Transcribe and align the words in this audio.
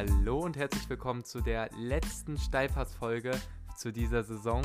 Hallo 0.00 0.38
und 0.38 0.56
herzlich 0.56 0.88
willkommen 0.88 1.24
zu 1.24 1.42
der 1.42 1.68
letzten 1.76 2.38
Steilpass-Folge 2.38 3.32
zu 3.76 3.92
dieser 3.92 4.22
Saison. 4.22 4.62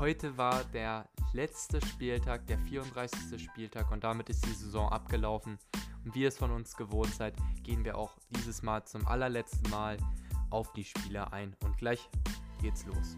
Heute 0.00 0.36
war 0.36 0.64
der 0.64 1.08
letzte 1.32 1.80
Spieltag, 1.86 2.44
der 2.48 2.58
34. 2.58 3.40
Spieltag 3.40 3.92
und 3.92 4.02
damit 4.02 4.28
ist 4.30 4.44
die 4.44 4.50
Saison 4.50 4.88
abgelaufen. 4.88 5.60
Und 6.04 6.12
wie 6.16 6.22
ihr 6.22 6.28
es 6.28 6.38
von 6.38 6.50
uns 6.50 6.76
gewohnt 6.76 7.14
seid, 7.14 7.36
gehen 7.62 7.84
wir 7.84 7.96
auch 7.96 8.18
dieses 8.30 8.62
Mal 8.62 8.82
zum 8.82 9.06
allerletzten 9.06 9.70
Mal 9.70 9.96
auf 10.50 10.72
die 10.72 10.82
Spieler 10.82 11.32
ein. 11.32 11.54
Und 11.62 11.78
gleich 11.78 12.10
geht's 12.60 12.84
los. 12.84 13.16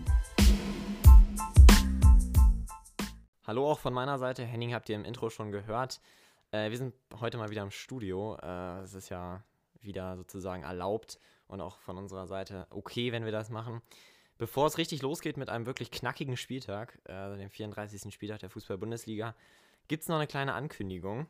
Hallo 3.46 3.70
auch 3.70 3.78
von 3.78 3.94
meiner 3.94 4.18
Seite. 4.18 4.44
Henning 4.44 4.74
habt 4.74 4.90
ihr 4.90 4.96
im 4.96 5.06
Intro 5.06 5.30
schon 5.30 5.52
gehört. 5.52 6.02
Äh, 6.50 6.68
wir 6.68 6.76
sind 6.76 6.94
heute 7.18 7.38
mal 7.38 7.48
wieder 7.48 7.62
im 7.62 7.70
Studio. 7.70 8.36
Äh, 8.42 8.80
es 8.80 8.92
ist 8.92 9.08
ja 9.08 9.42
wieder 9.82 10.16
sozusagen 10.16 10.62
erlaubt 10.62 11.18
und 11.46 11.60
auch 11.60 11.78
von 11.80 11.98
unserer 11.98 12.26
Seite 12.26 12.66
okay, 12.70 13.12
wenn 13.12 13.24
wir 13.24 13.32
das 13.32 13.50
machen. 13.50 13.82
Bevor 14.38 14.66
es 14.66 14.78
richtig 14.78 15.02
losgeht 15.02 15.36
mit 15.36 15.50
einem 15.50 15.66
wirklich 15.66 15.90
knackigen 15.90 16.36
Spieltag, 16.36 16.98
äh, 17.04 17.36
dem 17.36 17.50
34. 17.50 18.12
Spieltag 18.12 18.38
der 18.38 18.48
Fußball-Bundesliga, 18.48 19.34
gibt 19.88 20.02
es 20.02 20.08
noch 20.08 20.16
eine 20.16 20.26
kleine 20.26 20.54
Ankündigung. 20.54 21.26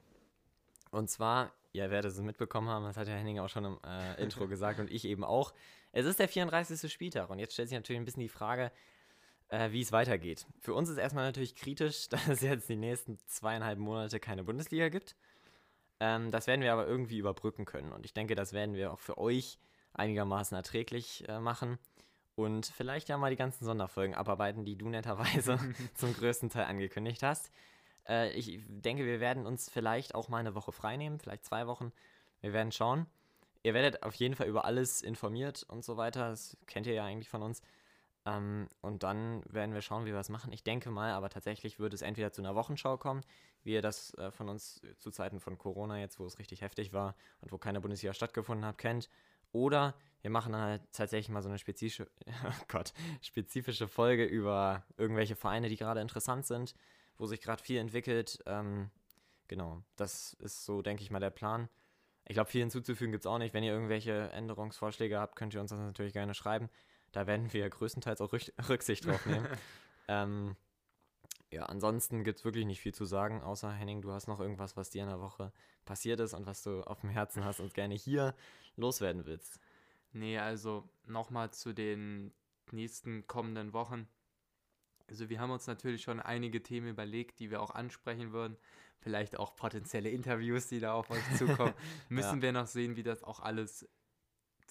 Und 0.92 1.10
zwar, 1.10 1.52
ihr 1.72 1.90
werdet 1.90 2.12
es 2.12 2.20
mitbekommen 2.20 2.68
haben, 2.68 2.84
das 2.84 2.96
hat 2.96 3.08
der 3.08 3.16
Henning 3.16 3.38
auch 3.40 3.48
schon 3.48 3.64
im 3.64 3.78
äh, 3.84 4.22
Intro 4.22 4.46
gesagt 4.48 4.78
und 4.78 4.90
ich 4.90 5.04
eben 5.04 5.24
auch. 5.24 5.52
Es 5.92 6.06
ist 6.06 6.20
der 6.20 6.28
34. 6.28 6.92
Spieltag 6.92 7.30
und 7.30 7.38
jetzt 7.38 7.54
stellt 7.54 7.68
sich 7.68 7.76
natürlich 7.76 8.00
ein 8.00 8.04
bisschen 8.04 8.22
die 8.22 8.28
Frage, 8.28 8.70
äh, 9.48 9.72
wie 9.72 9.80
es 9.80 9.92
weitergeht. 9.92 10.46
Für 10.60 10.74
uns 10.74 10.88
ist 10.88 10.98
erstmal 10.98 11.24
natürlich 11.24 11.56
kritisch, 11.56 12.08
dass 12.10 12.28
es 12.28 12.40
jetzt 12.40 12.68
die 12.68 12.76
nächsten 12.76 13.18
zweieinhalb 13.26 13.78
Monate 13.78 14.20
keine 14.20 14.44
Bundesliga 14.44 14.88
gibt. 14.88 15.16
Ähm, 16.00 16.30
das 16.30 16.46
werden 16.46 16.62
wir 16.62 16.72
aber 16.72 16.86
irgendwie 16.86 17.18
überbrücken 17.18 17.64
können 17.64 17.92
und 17.92 18.04
ich 18.04 18.14
denke, 18.14 18.34
das 18.34 18.52
werden 18.52 18.74
wir 18.74 18.92
auch 18.92 18.98
für 18.98 19.18
euch 19.18 19.58
einigermaßen 19.92 20.56
erträglich 20.56 21.28
äh, 21.28 21.38
machen 21.38 21.78
und 22.34 22.66
vielleicht 22.66 23.08
ja 23.08 23.18
mal 23.18 23.30
die 23.30 23.36
ganzen 23.36 23.64
Sonderfolgen 23.64 24.14
abarbeiten, 24.14 24.64
die 24.64 24.76
du 24.76 24.88
netterweise 24.88 25.58
zum 25.94 26.14
größten 26.14 26.50
Teil 26.50 26.64
angekündigt 26.64 27.22
hast. 27.22 27.50
Äh, 28.08 28.32
ich 28.32 28.60
denke, 28.66 29.04
wir 29.04 29.20
werden 29.20 29.46
uns 29.46 29.70
vielleicht 29.70 30.14
auch 30.14 30.28
mal 30.28 30.38
eine 30.38 30.54
Woche 30.54 30.72
frei 30.72 30.96
nehmen, 30.96 31.18
vielleicht 31.18 31.44
zwei 31.44 31.66
Wochen. 31.66 31.92
Wir 32.40 32.52
werden 32.52 32.72
schauen. 32.72 33.06
Ihr 33.62 33.74
werdet 33.74 34.02
auf 34.02 34.14
jeden 34.14 34.34
Fall 34.34 34.46
über 34.48 34.64
alles 34.64 35.02
informiert 35.02 35.64
und 35.68 35.84
so 35.84 35.98
weiter. 35.98 36.30
Das 36.30 36.56
kennt 36.66 36.86
ihr 36.86 36.94
ja 36.94 37.04
eigentlich 37.04 37.28
von 37.28 37.42
uns. 37.42 37.60
Ähm, 38.26 38.68
und 38.80 39.02
dann 39.02 39.42
werden 39.46 39.74
wir 39.74 39.80
schauen, 39.80 40.04
wie 40.04 40.10
wir 40.10 40.14
das 40.14 40.28
machen. 40.28 40.52
Ich 40.52 40.62
denke 40.62 40.90
mal, 40.90 41.12
aber 41.12 41.30
tatsächlich 41.30 41.78
wird 41.78 41.94
es 41.94 42.02
entweder 42.02 42.32
zu 42.32 42.42
einer 42.42 42.54
Wochenschau 42.54 42.98
kommen, 42.98 43.22
wie 43.62 43.72
ihr 43.72 43.82
das 43.82 44.14
äh, 44.14 44.30
von 44.30 44.48
uns 44.48 44.80
zu 44.98 45.10
Zeiten 45.10 45.40
von 45.40 45.58
Corona 45.58 45.98
jetzt, 45.98 46.18
wo 46.18 46.26
es 46.26 46.38
richtig 46.38 46.60
heftig 46.60 46.92
war 46.92 47.14
und 47.40 47.52
wo 47.52 47.58
keine 47.58 47.80
Bundesliga 47.80 48.12
stattgefunden 48.12 48.66
hat, 48.66 48.78
kennt. 48.78 49.08
Oder 49.52 49.94
wir 50.22 50.30
machen 50.30 50.54
halt 50.54 50.82
tatsächlich 50.92 51.30
mal 51.30 51.42
so 51.42 51.48
eine 51.48 51.58
spezifische, 51.58 52.08
oh 52.44 52.64
Gott, 52.68 52.92
spezifische 53.22 53.88
Folge 53.88 54.24
über 54.24 54.84
irgendwelche 54.96 55.36
Vereine, 55.36 55.68
die 55.68 55.76
gerade 55.76 56.00
interessant 56.00 56.46
sind, 56.46 56.74
wo 57.16 57.26
sich 57.26 57.40
gerade 57.40 57.62
viel 57.62 57.78
entwickelt. 57.78 58.42
Ähm, 58.46 58.90
genau, 59.48 59.82
das 59.96 60.34
ist 60.34 60.64
so, 60.64 60.82
denke 60.82 61.02
ich 61.02 61.10
mal, 61.10 61.20
der 61.20 61.30
Plan. 61.30 61.68
Ich 62.26 62.34
glaube, 62.34 62.50
viel 62.50 62.60
hinzuzufügen 62.60 63.12
gibt 63.12 63.24
es 63.24 63.26
auch 63.26 63.38
nicht. 63.38 63.54
Wenn 63.54 63.64
ihr 63.64 63.72
irgendwelche 63.72 64.30
Änderungsvorschläge 64.30 65.18
habt, 65.18 65.36
könnt 65.36 65.54
ihr 65.54 65.60
uns 65.60 65.70
das 65.70 65.80
natürlich 65.80 66.12
gerne 66.12 66.34
schreiben. 66.34 66.68
Da 67.12 67.26
werden 67.26 67.52
wir 67.52 67.68
größtenteils 67.68 68.20
auch 68.20 68.32
Rücksicht 68.68 69.06
drauf 69.06 69.24
nehmen. 69.26 69.46
ähm, 70.08 70.56
ja, 71.52 71.64
ansonsten 71.64 72.22
gibt 72.22 72.38
es 72.38 72.44
wirklich 72.44 72.64
nicht 72.64 72.80
viel 72.80 72.94
zu 72.94 73.04
sagen, 73.04 73.42
außer 73.42 73.72
Henning, 73.72 74.02
du 74.02 74.12
hast 74.12 74.28
noch 74.28 74.38
irgendwas, 74.38 74.76
was 74.76 74.90
dir 74.90 75.02
in 75.02 75.08
der 75.08 75.20
Woche 75.20 75.52
passiert 75.84 76.20
ist 76.20 76.34
und 76.34 76.46
was 76.46 76.62
du 76.62 76.82
auf 76.82 77.00
dem 77.00 77.10
Herzen 77.10 77.44
hast 77.44 77.58
und 77.58 77.74
gerne 77.74 77.94
hier 77.94 78.34
loswerden 78.76 79.26
willst. 79.26 79.58
Nee, 80.12 80.38
also 80.38 80.88
nochmal 81.06 81.50
zu 81.50 81.72
den 81.72 82.32
nächsten 82.70 83.26
kommenden 83.26 83.72
Wochen. 83.72 84.08
Also 85.08 85.28
wir 85.28 85.40
haben 85.40 85.50
uns 85.50 85.66
natürlich 85.66 86.02
schon 86.02 86.20
einige 86.20 86.62
Themen 86.62 86.88
überlegt, 86.88 87.40
die 87.40 87.50
wir 87.50 87.60
auch 87.62 87.72
ansprechen 87.72 88.32
würden. 88.32 88.56
Vielleicht 89.00 89.38
auch 89.38 89.56
potenzielle 89.56 90.10
Interviews, 90.10 90.68
die 90.68 90.78
da 90.78 90.92
auf 90.92 91.10
euch 91.10 91.22
zukommen. 91.36 91.74
Müssen 92.08 92.36
ja. 92.36 92.42
wir 92.42 92.52
noch 92.52 92.68
sehen, 92.68 92.94
wie 92.94 93.02
das 93.02 93.24
auch 93.24 93.40
alles 93.40 93.88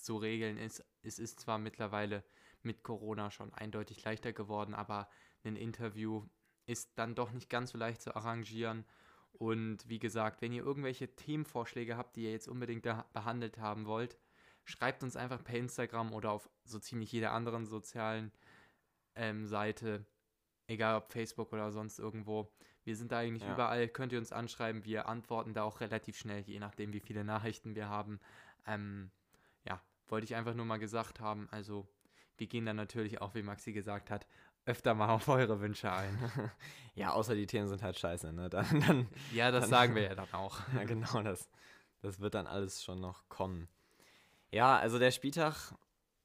zu 0.04 0.18
regeln 0.18 0.58
ist. 0.58 0.84
Es 1.02 1.20
ist 1.20 1.40
zwar 1.40 1.58
mittlerweile 1.58 2.24
mit 2.62 2.84
Corona 2.84 3.32
schon 3.32 3.54
eindeutig 3.54 4.04
leichter 4.04 4.34
geworden, 4.34 4.74
aber 4.74 5.10
ein 5.44 5.56
Interview 5.56 6.26
ist 6.66 6.98
dann 6.98 7.16
doch 7.16 7.32
nicht 7.32 7.50
ganz 7.50 7.72
so 7.72 7.78
leicht 7.78 8.02
zu 8.02 8.16
arrangieren. 8.16 8.86
Und 9.32 9.88
wie 9.88 10.00
gesagt, 10.00 10.42
wenn 10.42 10.54
ihr 10.54 10.64
irgendwelche 10.64 11.16
Themenvorschläge 11.16 11.98
habt, 11.98 12.16
die 12.16 12.24
ihr 12.24 12.32
jetzt 12.32 12.48
unbedingt 12.48 12.84
behandelt 13.14 13.58
haben 13.58 13.86
wollt, 13.86 14.18
schreibt 14.66 15.04
uns 15.04 15.16
einfach 15.16 15.44
per 15.44 15.56
Instagram 15.56 16.14
oder 16.14 16.32
auf 16.32 16.50
so 16.64 16.80
ziemlich 16.80 17.12
jeder 17.12 17.32
anderen 17.32 17.66
sozialen 17.66 18.32
ähm, 19.16 19.48
Seite, 19.48 20.06
egal 20.68 20.98
ob 20.98 21.12
Facebook 21.12 21.54
oder 21.54 21.72
sonst 21.72 22.00
irgendwo. 22.00 22.52
Wir 22.84 22.96
sind 22.96 23.12
da 23.12 23.20
eigentlich 23.20 23.44
ja. 23.44 23.54
überall, 23.54 23.88
könnt 23.88 24.12
ihr 24.14 24.20
uns 24.20 24.32
anschreiben. 24.32 24.86
Wir 24.86 25.08
antworten 25.08 25.54
da 25.54 25.64
auch 25.64 25.80
relativ 25.80 26.18
schnell, 26.18 26.42
je 26.42 26.60
nachdem, 26.60 26.94
wie 26.94 27.00
viele 27.00 27.24
Nachrichten 27.24 27.76
wir 27.76 27.90
haben. 27.90 28.20
Ähm, 28.66 29.12
wollte 30.12 30.26
ich 30.26 30.36
einfach 30.36 30.54
nur 30.54 30.66
mal 30.66 30.78
gesagt 30.78 31.20
haben. 31.20 31.48
Also, 31.52 31.88
wir 32.38 32.48
gehen 32.48 32.66
dann 32.66 32.76
natürlich 32.76 33.22
auch, 33.22 33.36
wie 33.36 33.42
Maxi 33.42 33.74
gesagt 33.74 34.10
hat, 34.12 34.28
öfter 34.66 34.94
mal 34.94 35.10
auf 35.14 35.28
eure 35.28 35.60
Wünsche 35.62 35.92
ein. 35.92 36.32
ja, 36.96 37.12
außer 37.12 37.36
die 37.36 37.48
Themen 37.48 37.68
sind 37.68 37.82
halt 37.84 37.98
scheiße, 37.98 38.32
ne? 38.34 38.50
Dann, 38.50 38.82
dann, 38.82 39.08
ja, 39.34 39.52
das 39.52 39.62
dann, 39.62 39.70
sagen 39.70 39.96
wir 39.96 40.04
ja 40.10 40.16
dann 40.16 40.32
auch. 40.34 40.60
ja, 40.74 40.84
genau, 40.84 41.22
das, 41.22 41.50
das 42.02 42.20
wird 42.20 42.36
dann 42.36 42.48
alles 42.48 42.84
schon 42.84 43.00
noch 43.00 43.28
kommen. 43.30 43.68
Ja, 44.52 44.78
also 44.78 44.98
der 45.00 45.12
Spieltag 45.12 45.74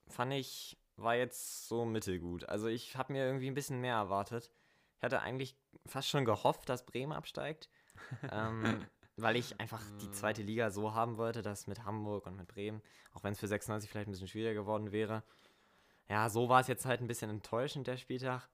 fand 0.08 0.32
ich, 0.32 0.78
war 0.96 1.14
jetzt 1.16 1.68
so 1.68 1.84
mittelgut. 1.84 2.48
Also 2.48 2.68
ich 2.68 2.96
habe 2.96 3.12
mir 3.12 3.26
irgendwie 3.26 3.48
ein 3.48 3.54
bisschen 3.54 3.80
mehr 3.80 3.96
erwartet. 3.96 4.50
Ich 4.96 5.02
hatte 5.02 5.20
eigentlich 5.20 5.56
fast 5.86 6.08
schon 6.08 6.24
gehofft, 6.24 6.68
dass 6.68 6.86
Bremen 6.86 7.12
absteigt. 7.12 7.68
ähm, 8.30 8.86
weil 9.16 9.36
ich 9.36 9.60
einfach 9.60 9.82
die 10.00 10.10
zweite 10.10 10.42
Liga 10.42 10.70
so 10.70 10.94
haben 10.94 11.16
wollte, 11.16 11.42
dass 11.42 11.66
mit 11.66 11.84
Hamburg 11.84 12.26
und 12.26 12.36
mit 12.36 12.48
Bremen, 12.48 12.82
auch 13.12 13.22
wenn 13.22 13.32
es 13.32 13.41
für 13.41 13.48
96 13.48 13.91
vielleicht 13.91 14.08
ein 14.08 14.12
bisschen 14.12 14.28
schwieriger 14.28 14.54
geworden 14.54 14.92
wäre, 14.92 15.22
ja, 16.08 16.28
so 16.28 16.48
war 16.48 16.60
es 16.60 16.66
jetzt 16.66 16.84
halt 16.84 17.00
ein 17.00 17.06
bisschen 17.06 17.30
enttäuschend, 17.30 17.86
der 17.86 17.97
Spieltag. 17.97 18.48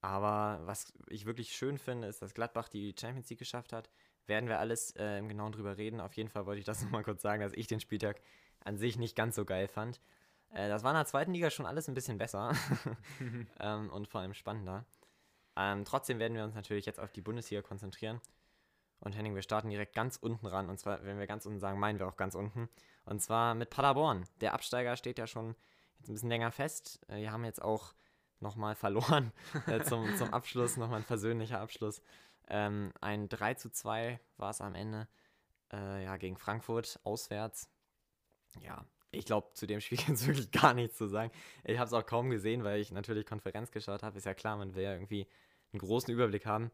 Aber 0.00 0.60
was 0.64 0.92
ich 1.08 1.26
wirklich 1.26 1.52
schön 1.52 1.78
finde, 1.78 2.08
ist, 2.08 2.22
dass 2.22 2.34
Gladbach 2.34 2.68
die 2.68 2.94
Champions 2.98 3.28
League 3.28 3.38
geschafft 3.38 3.72
hat. 3.72 3.90
Werden 4.26 4.48
wir 4.48 4.58
alles 4.58 4.92
äh, 4.96 5.18
im 5.18 5.28
Genauen 5.28 5.52
drüber 5.52 5.76
reden. 5.76 6.00
Auf 6.00 6.14
jeden 6.14 6.30
Fall 6.30 6.46
wollte 6.46 6.60
ich 6.60 6.64
das 6.64 6.82
nochmal 6.82 7.04
kurz 7.04 7.22
sagen, 7.22 7.42
dass 7.42 7.52
ich 7.52 7.66
den 7.66 7.80
Spieltag 7.80 8.20
an 8.64 8.78
sich 8.78 8.98
nicht 8.98 9.14
ganz 9.14 9.36
so 9.36 9.44
geil 9.44 9.68
fand. 9.68 10.00
Äh, 10.52 10.68
das 10.68 10.82
war 10.82 10.90
in 10.92 10.96
der 10.96 11.06
zweiten 11.06 11.32
Liga 11.32 11.50
schon 11.50 11.66
alles 11.66 11.88
ein 11.88 11.94
bisschen 11.94 12.18
besser 12.18 12.54
ähm, 13.60 13.90
und 13.90 14.08
vor 14.08 14.20
allem 14.20 14.34
spannender. 14.34 14.86
Ähm, 15.56 15.84
trotzdem 15.84 16.18
werden 16.18 16.34
wir 16.34 16.44
uns 16.44 16.54
natürlich 16.54 16.86
jetzt 16.86 17.00
auf 17.00 17.12
die 17.12 17.20
Bundesliga 17.20 17.62
konzentrieren. 17.62 18.20
Und 19.00 19.16
Henning, 19.16 19.34
wir 19.34 19.42
starten 19.42 19.70
direkt 19.70 19.94
ganz 19.94 20.16
unten 20.16 20.46
ran. 20.46 20.68
Und 20.68 20.78
zwar, 20.78 21.02
wenn 21.04 21.18
wir 21.18 21.26
ganz 21.26 21.46
unten 21.46 21.58
sagen, 21.58 21.78
meinen 21.78 21.98
wir 21.98 22.06
auch 22.06 22.16
ganz 22.16 22.34
unten. 22.34 22.68
Und 23.04 23.20
zwar 23.20 23.54
mit 23.54 23.70
Paderborn. 23.70 24.24
Der 24.40 24.54
Absteiger 24.54 24.96
steht 24.96 25.18
ja 25.18 25.26
schon 25.26 25.56
jetzt 25.98 26.08
ein 26.08 26.14
bisschen 26.14 26.28
länger 26.28 26.52
fest. 26.52 27.00
Äh, 27.08 27.16
wir 27.20 27.32
haben 27.32 27.44
jetzt 27.44 27.62
auch 27.62 27.94
nochmal 28.40 28.74
verloren 28.74 29.32
äh, 29.66 29.82
zum, 29.82 30.16
zum 30.16 30.32
Abschluss, 30.32 30.76
nochmal 30.76 31.00
ein 31.00 31.04
persönlicher 31.06 31.60
Abschluss. 31.60 32.02
Ähm, 32.48 32.92
ein 33.00 33.28
3 33.28 33.54
zu 33.54 33.70
2 33.70 34.18
war 34.36 34.50
es 34.50 34.60
am 34.60 34.74
Ende 34.74 35.08
äh, 35.72 36.04
ja, 36.04 36.16
gegen 36.16 36.36
Frankfurt 36.36 36.98
auswärts. 37.04 37.70
Ja, 38.60 38.84
ich 39.12 39.24
glaube, 39.24 39.52
zu 39.54 39.66
dem 39.66 39.80
Spiel 39.80 39.98
gibt 40.06 40.10
es 40.10 40.26
wirklich 40.26 40.50
gar 40.50 40.74
nichts 40.74 40.96
zu 40.96 41.06
sagen. 41.06 41.30
Ich 41.64 41.78
habe 41.78 41.86
es 41.86 41.92
auch 41.92 42.04
kaum 42.04 42.30
gesehen, 42.30 42.64
weil 42.64 42.80
ich 42.80 42.92
natürlich 42.92 43.26
Konferenz 43.26 43.70
geschaut 43.70 44.02
habe. 44.02 44.18
Ist 44.18 44.26
ja 44.26 44.34
klar, 44.34 44.56
man 44.56 44.74
will 44.74 44.84
ja 44.84 44.92
irgendwie 44.92 45.26
einen 45.72 45.80
großen 45.80 46.12
Überblick 46.12 46.46
haben. 46.46 46.70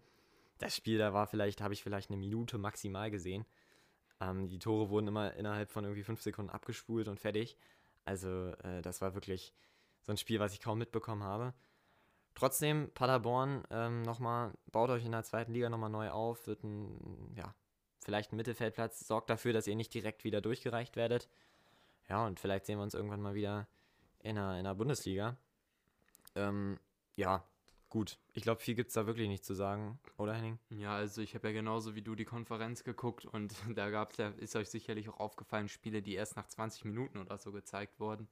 Das 0.58 0.74
Spiel, 0.74 0.98
da 0.98 1.12
war 1.12 1.26
vielleicht, 1.26 1.60
habe 1.60 1.74
ich 1.74 1.82
vielleicht 1.82 2.10
eine 2.10 2.16
Minute 2.16 2.58
maximal 2.58 3.10
gesehen. 3.10 3.44
Ähm, 4.20 4.48
die 4.48 4.58
Tore 4.58 4.90
wurden 4.90 5.08
immer 5.08 5.34
innerhalb 5.34 5.70
von 5.70 5.84
irgendwie 5.84 6.02
fünf 6.02 6.22
Sekunden 6.22 6.50
abgespult 6.50 7.08
und 7.08 7.20
fertig. 7.20 7.56
Also 8.04 8.52
äh, 8.62 8.80
das 8.82 9.00
war 9.00 9.14
wirklich 9.14 9.52
so 10.06 10.12
ein 10.12 10.16
Spiel, 10.16 10.40
was 10.40 10.52
ich 10.52 10.60
kaum 10.60 10.78
mitbekommen 10.78 11.24
habe. 11.24 11.52
Trotzdem, 12.34 12.90
Paderborn 12.92 13.64
ähm, 13.70 14.02
nochmal, 14.02 14.52
baut 14.70 14.90
euch 14.90 15.04
in 15.04 15.12
der 15.12 15.24
zweiten 15.24 15.52
Liga 15.52 15.70
nochmal 15.70 15.90
neu 15.90 16.10
auf, 16.10 16.46
wird 16.46 16.64
ein, 16.64 17.34
ja, 17.34 17.54
vielleicht 18.04 18.32
ein 18.32 18.36
Mittelfeldplatz, 18.36 19.06
sorgt 19.06 19.30
dafür, 19.30 19.52
dass 19.52 19.66
ihr 19.66 19.74
nicht 19.74 19.92
direkt 19.92 20.22
wieder 20.22 20.40
durchgereicht 20.40 20.96
werdet. 20.96 21.28
Ja, 22.08 22.26
und 22.26 22.38
vielleicht 22.38 22.66
sehen 22.66 22.78
wir 22.78 22.82
uns 22.82 22.94
irgendwann 22.94 23.22
mal 23.22 23.34
wieder 23.34 23.66
in 24.20 24.36
der, 24.36 24.58
in 24.58 24.64
der 24.64 24.74
Bundesliga. 24.74 25.36
Ähm, 26.34 26.78
ja, 27.16 27.42
gut. 27.96 28.18
Ich 28.34 28.42
glaube, 28.42 28.60
viel 28.60 28.74
gibt 28.74 28.88
es 28.88 28.94
da 28.94 29.06
wirklich 29.06 29.26
nicht 29.26 29.42
zu 29.42 29.54
sagen, 29.54 29.98
oder 30.18 30.34
Henning? 30.34 30.58
Ja, 30.68 30.94
also 30.94 31.22
ich 31.22 31.34
habe 31.34 31.48
ja 31.48 31.54
genauso 31.54 31.94
wie 31.94 32.02
du 32.02 32.14
die 32.14 32.26
Konferenz 32.26 32.84
geguckt 32.84 33.24
und 33.24 33.54
da 33.74 33.88
gab 33.88 34.10
es 34.10 34.18
ja, 34.18 34.28
ist 34.36 34.54
euch 34.54 34.68
sicherlich 34.68 35.08
auch 35.08 35.18
aufgefallen, 35.18 35.70
Spiele, 35.70 36.02
die 36.02 36.12
erst 36.12 36.36
nach 36.36 36.46
20 36.46 36.84
Minuten 36.84 37.16
oder 37.16 37.38
so 37.38 37.52
gezeigt 37.52 37.98
worden 37.98 38.28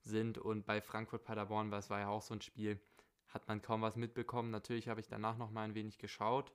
sind. 0.00 0.36
Und 0.36 0.66
bei 0.66 0.80
Frankfurt-Paderborn, 0.80 1.70
das 1.70 1.90
war 1.90 2.00
ja 2.00 2.08
auch 2.08 2.22
so 2.22 2.34
ein 2.34 2.40
Spiel, 2.40 2.80
hat 3.28 3.46
man 3.46 3.62
kaum 3.62 3.82
was 3.82 3.94
mitbekommen. 3.94 4.50
Natürlich 4.50 4.88
habe 4.88 4.98
ich 4.98 5.06
danach 5.06 5.36
noch 5.36 5.52
mal 5.52 5.62
ein 5.62 5.76
wenig 5.76 5.98
geschaut. 5.98 6.52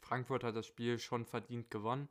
Frankfurt 0.00 0.42
hat 0.42 0.56
das 0.56 0.66
Spiel 0.66 0.98
schon 0.98 1.26
verdient 1.26 1.70
gewonnen. 1.70 2.08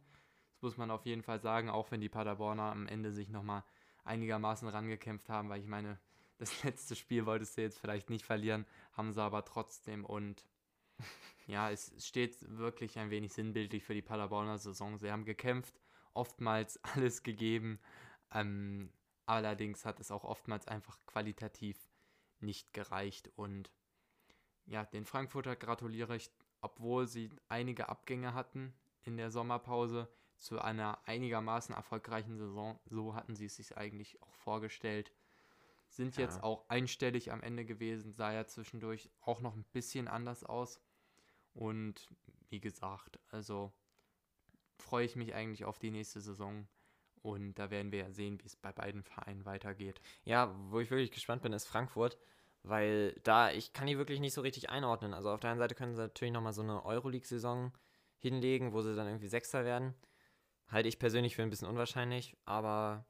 Das 0.51 0.61
muss 0.61 0.77
man 0.77 0.91
auf 0.91 1.03
jeden 1.07 1.23
Fall 1.23 1.39
sagen, 1.39 1.71
auch 1.71 1.89
wenn 1.89 1.99
die 1.99 2.09
Paderborner 2.09 2.71
am 2.71 2.87
Ende 2.87 3.11
sich 3.11 3.29
nochmal 3.29 3.63
einigermaßen 4.03 4.67
rangekämpft 4.67 5.29
haben, 5.29 5.49
weil 5.49 5.61
ich 5.61 5.67
meine, 5.67 5.97
das 6.37 6.63
letzte 6.63 6.95
Spiel 6.95 7.25
wolltest 7.25 7.57
du 7.57 7.61
jetzt 7.61 7.79
vielleicht 7.79 8.09
nicht 8.09 8.25
verlieren, 8.25 8.65
haben 8.93 9.11
sie 9.13 9.21
aber 9.21 9.45
trotzdem 9.45 10.05
und 10.05 10.45
ja, 11.47 11.69
es 11.71 11.93
steht 12.05 12.37
wirklich 12.57 12.97
ein 12.97 13.09
wenig 13.09 13.33
sinnbildlich 13.33 13.83
für 13.83 13.93
die 13.93 14.01
Paderborner 14.01 14.57
Saison. 14.57 14.97
Sie 14.97 15.11
haben 15.11 15.25
gekämpft, 15.25 15.79
oftmals 16.13 16.79
alles 16.83 17.23
gegeben, 17.23 17.79
ähm, 18.31 18.91
allerdings 19.25 19.85
hat 19.85 19.99
es 19.99 20.11
auch 20.11 20.23
oftmals 20.23 20.67
einfach 20.67 20.97
qualitativ 21.05 21.77
nicht 22.39 22.73
gereicht 22.73 23.31
und 23.35 23.71
ja, 24.65 24.83
den 24.85 25.05
Frankfurter 25.05 25.55
gratuliere 25.55 26.15
ich, 26.15 26.31
obwohl 26.61 27.07
sie 27.07 27.29
einige 27.47 27.89
Abgänge 27.89 28.33
hatten 28.33 28.73
in 29.03 29.17
der 29.17 29.29
Sommerpause 29.29 30.09
zu 30.37 30.59
einer 30.59 30.99
einigermaßen 31.05 31.75
erfolgreichen 31.75 32.37
Saison. 32.37 32.79
So 32.85 33.15
hatten 33.15 33.35
sie 33.35 33.45
es 33.45 33.55
sich 33.55 33.77
eigentlich 33.77 34.21
auch 34.21 34.33
vorgestellt. 34.33 35.11
Sind 35.95 36.17
ja. 36.17 36.23
jetzt 36.23 36.43
auch 36.43 36.67
einstellig 36.67 37.31
am 37.31 37.41
Ende 37.41 37.63
gewesen, 37.63 38.11
sah 38.11 38.33
ja 38.33 38.45
zwischendurch 38.45 39.09
auch 39.21 39.39
noch 39.39 39.55
ein 39.55 39.63
bisschen 39.71 40.09
anders 40.09 40.43
aus. 40.43 40.81
Und 41.53 42.09
wie 42.49 42.59
gesagt, 42.59 43.17
also 43.29 43.71
freue 44.77 45.05
ich 45.05 45.15
mich 45.15 45.33
eigentlich 45.33 45.63
auf 45.63 45.79
die 45.79 45.91
nächste 45.91 46.19
Saison. 46.19 46.67
Und 47.21 47.55
da 47.55 47.71
werden 47.71 47.93
wir 47.93 47.99
ja 47.99 48.11
sehen, 48.11 48.41
wie 48.41 48.45
es 48.45 48.57
bei 48.57 48.73
beiden 48.73 49.03
Vereinen 49.03 49.45
weitergeht. 49.45 50.01
Ja, 50.25 50.53
wo 50.69 50.81
ich 50.81 50.91
wirklich 50.91 51.11
gespannt 51.11 51.43
bin, 51.43 51.53
ist 51.53 51.65
Frankfurt. 51.65 52.17
Weil 52.63 53.13
da, 53.23 53.51
ich 53.51 53.71
kann 53.71 53.87
die 53.87 53.97
wirklich 53.97 54.19
nicht 54.19 54.33
so 54.33 54.41
richtig 54.41 54.69
einordnen. 54.69 55.13
Also 55.13 55.29
auf 55.31 55.39
der 55.39 55.51
einen 55.51 55.59
Seite 55.59 55.75
können 55.75 55.95
sie 55.95 56.01
natürlich 56.01 56.33
nochmal 56.33 56.51
so 56.51 56.61
eine 56.61 56.83
Euroleague-Saison 56.83 57.71
hinlegen, 58.17 58.73
wo 58.73 58.81
sie 58.81 58.97
dann 58.97 59.07
irgendwie 59.07 59.29
Sechster 59.29 59.63
werden. 59.63 59.95
Halte 60.67 60.89
ich 60.89 60.99
persönlich 60.99 61.37
für 61.37 61.43
ein 61.43 61.49
bisschen 61.49 61.69
unwahrscheinlich, 61.69 62.35
aber 62.43 63.05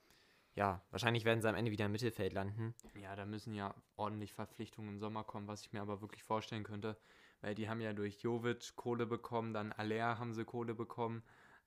ja, 0.56 0.82
wahrscheinlich 0.90 1.26
werden 1.26 1.42
sie 1.42 1.50
am 1.50 1.56
Ende 1.56 1.72
wieder 1.72 1.86
im 1.86 1.92
Mittelfeld 1.92 2.34
landen. 2.34 2.74
Ja, 3.02 3.16
da 3.16 3.26
müssen 3.26 3.54
ja 3.54 3.76
ordentlich 3.98 4.34
Verpflichtungen 4.34 4.90
im 4.90 5.00
Sommer 5.00 5.26
kommen, 5.26 5.48
was 5.48 5.62
ich 5.62 5.74
mir 5.74 5.82
aber 5.82 6.02
wirklich 6.02 6.24
vorstellen 6.24 6.64
könnte, 6.64 6.98
weil 7.42 7.56
die 7.56 7.70
haben 7.70 7.82
ja 7.82 7.92
durch 7.92 8.22
Jovic 8.22 8.76
Kohle 8.78 9.06
bekommen, 9.06 9.54
dann 9.54 9.74
Aller 9.74 10.18
haben 10.18 10.34
sie 10.34 10.46
Kohle 10.46 10.74
bekommen. 10.74 11.24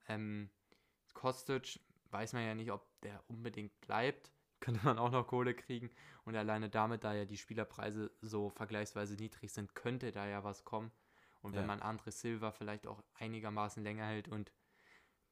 Ähm, 0.09 0.49
Kostic 1.13 1.81
weiß 2.11 2.33
man 2.33 2.45
ja 2.45 2.55
nicht, 2.55 2.73
ob 2.73 2.87
der 3.03 3.23
unbedingt 3.29 3.79
bleibt. 3.83 4.33
Könnte 4.61 4.85
man 4.85 4.99
auch 4.99 5.11
noch 5.11 5.27
Kohle 5.27 5.55
kriegen. 5.55 5.91
Und 6.25 6.35
alleine 6.35 6.69
damit, 6.69 7.05
da 7.05 7.15
ja 7.15 7.25
die 7.25 7.37
Spielerpreise 7.37 8.11
so 8.23 8.49
vergleichsweise 8.49 9.15
niedrig 9.15 9.53
sind, 9.53 9.75
könnte 9.75 10.11
da 10.11 10.27
ja 10.27 10.43
was 10.43 10.65
kommen. 10.65 10.91
Und 11.43 11.55
wenn 11.55 11.69
ja. 11.69 11.77
man 11.77 11.81
André 11.81 12.11
Silva 12.11 12.51
vielleicht 12.51 12.87
auch 12.87 13.03
einigermaßen 13.15 13.85
länger 13.85 14.07
hält 14.07 14.27
und 14.27 14.51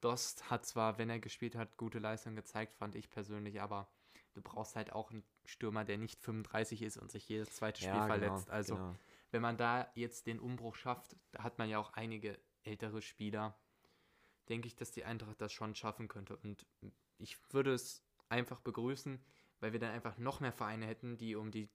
Dost 0.01 0.51
hat 0.51 0.67
zwar, 0.67 0.99
wenn 0.99 1.11
er 1.11 1.19
gespielt 1.19 1.57
hat, 1.57 1.77
gute 1.77 1.99
Leistung 1.99 2.37
gezeigt, 2.37 2.77
fand 2.77 2.95
ich 2.95 3.11
persönlich, 3.11 3.61
aber 3.61 3.89
du 4.35 4.43
brauchst 4.43 4.77
halt 4.77 4.93
auch 4.93 5.11
einen 5.11 5.25
Stürmer, 5.45 5.85
der 5.85 5.99
nicht 5.99 6.21
35 6.21 6.83
ist 6.83 6.97
und 6.99 7.11
sich 7.11 7.29
jedes 7.29 7.51
zweite 7.51 7.81
Spiel 7.81 7.95
ja, 7.95 8.07
genau, 8.07 8.19
verletzt. 8.19 8.51
Also, 8.51 8.77
genau. 8.77 8.97
wenn 9.31 9.43
man 9.43 9.57
da 9.57 9.91
jetzt 9.95 10.27
den 10.27 10.39
Umbruch 10.39 10.75
schafft, 10.75 11.17
da 11.33 11.43
hat 11.43 11.59
man 11.59 11.69
ja 11.69 11.79
auch 11.79 11.95
einige 11.95 12.39
ältere 12.63 13.01
Spieler, 13.01 13.59
denke 14.49 14.69
ich, 14.69 14.77
dass 14.77 14.93
die 14.93 15.05
Eintracht 15.05 15.41
das 15.41 15.53
schon 15.53 15.75
schaffen 15.75 16.09
könnte. 16.09 16.37
Und 16.37 16.67
ich 17.19 17.39
würde 17.53 17.73
es 17.73 18.03
einfach 18.29 18.61
begrüßen, 18.61 19.23
weil 19.61 19.73
wir 19.73 19.81
dann 19.81 19.93
einfach 19.93 20.19
noch 20.19 20.41
mehr 20.41 20.53
Vereine 20.53 20.87
hätten, 20.87 21.17
die 21.17 21.35
um 21.35 21.51
die 21.51 21.69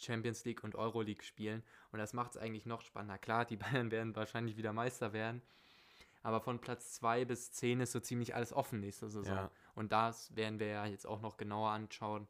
Champions 0.00 0.44
League 0.44 0.64
und 0.64 0.74
Euro 0.74 1.02
League 1.02 1.22
spielen. 1.22 1.62
Und 1.92 1.98
das 1.98 2.12
macht 2.12 2.32
es 2.32 2.36
eigentlich 2.36 2.66
noch 2.66 2.80
spannender. 2.80 3.18
Klar, 3.18 3.44
die 3.44 3.56
Bayern 3.56 3.90
werden 3.90 4.16
wahrscheinlich 4.16 4.56
wieder 4.56 4.72
Meister 4.72 5.12
werden. 5.12 5.42
Aber 6.24 6.40
von 6.40 6.58
Platz 6.58 6.94
2 6.94 7.26
bis 7.26 7.52
10 7.52 7.80
ist 7.80 7.92
so 7.92 8.00
ziemlich 8.00 8.34
alles 8.34 8.54
offen 8.54 8.80
nächste 8.80 9.10
Saison. 9.10 9.36
Ja. 9.36 9.50
Und 9.74 9.92
das 9.92 10.34
werden 10.34 10.58
wir 10.58 10.68
ja 10.68 10.86
jetzt 10.86 11.06
auch 11.06 11.20
noch 11.20 11.36
genauer 11.36 11.70
anschauen, 11.70 12.26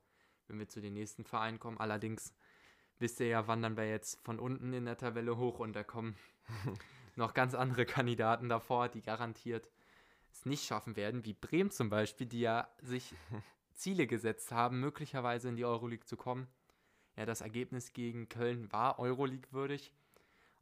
wenn 0.49 0.59
wir 0.59 0.69
zu 0.69 0.81
den 0.81 0.95
nächsten 0.95 1.25
Vereinen 1.25 1.61
kommen. 1.61 1.79
Allerdings 1.79 2.35
wisst 2.99 3.21
ihr 3.21 3.29
ja, 3.29 3.47
wandern 3.47 3.77
wir 3.77 3.89
jetzt 3.89 4.23
von 4.25 4.41
unten 4.41 4.73
in 4.73 4.85
der 4.85 4.99
Tabelle 4.99 5.37
hoch 5.37 5.61
und 5.61 5.77
da 5.77 5.85
kommen 5.85 6.17
noch 7.15 7.35
ganz 7.35 7.55
andere 7.55 7.87
Kandidaten 7.87 8.49
davor, 8.49 8.89
die 8.89 9.01
garantiert 9.01 9.71
es 10.33 10.45
nicht 10.45 10.65
schaffen 10.65 10.97
werden, 10.97 11.25
wie 11.25 11.33
Bremen 11.33 11.71
zum 11.71 11.89
Beispiel, 11.89 12.27
die 12.27 12.41
ja 12.41 12.69
sich 12.83 13.15
Ziele 13.75 14.09
gesetzt 14.09 14.51
haben, 14.51 14.81
möglicherweise 14.81 15.49
in 15.49 15.57
die 15.57 15.65
Euroleague 15.65 16.05
zu 16.05 16.17
kommen. 16.17 16.49
Ja, 17.17 17.27
das 17.27 17.43
Ergebnis 17.43 17.93
gegen 17.93 18.29
Köln 18.29 18.73
war 18.73 18.99
Euroleague 18.99 19.53
würdig. 19.53 19.93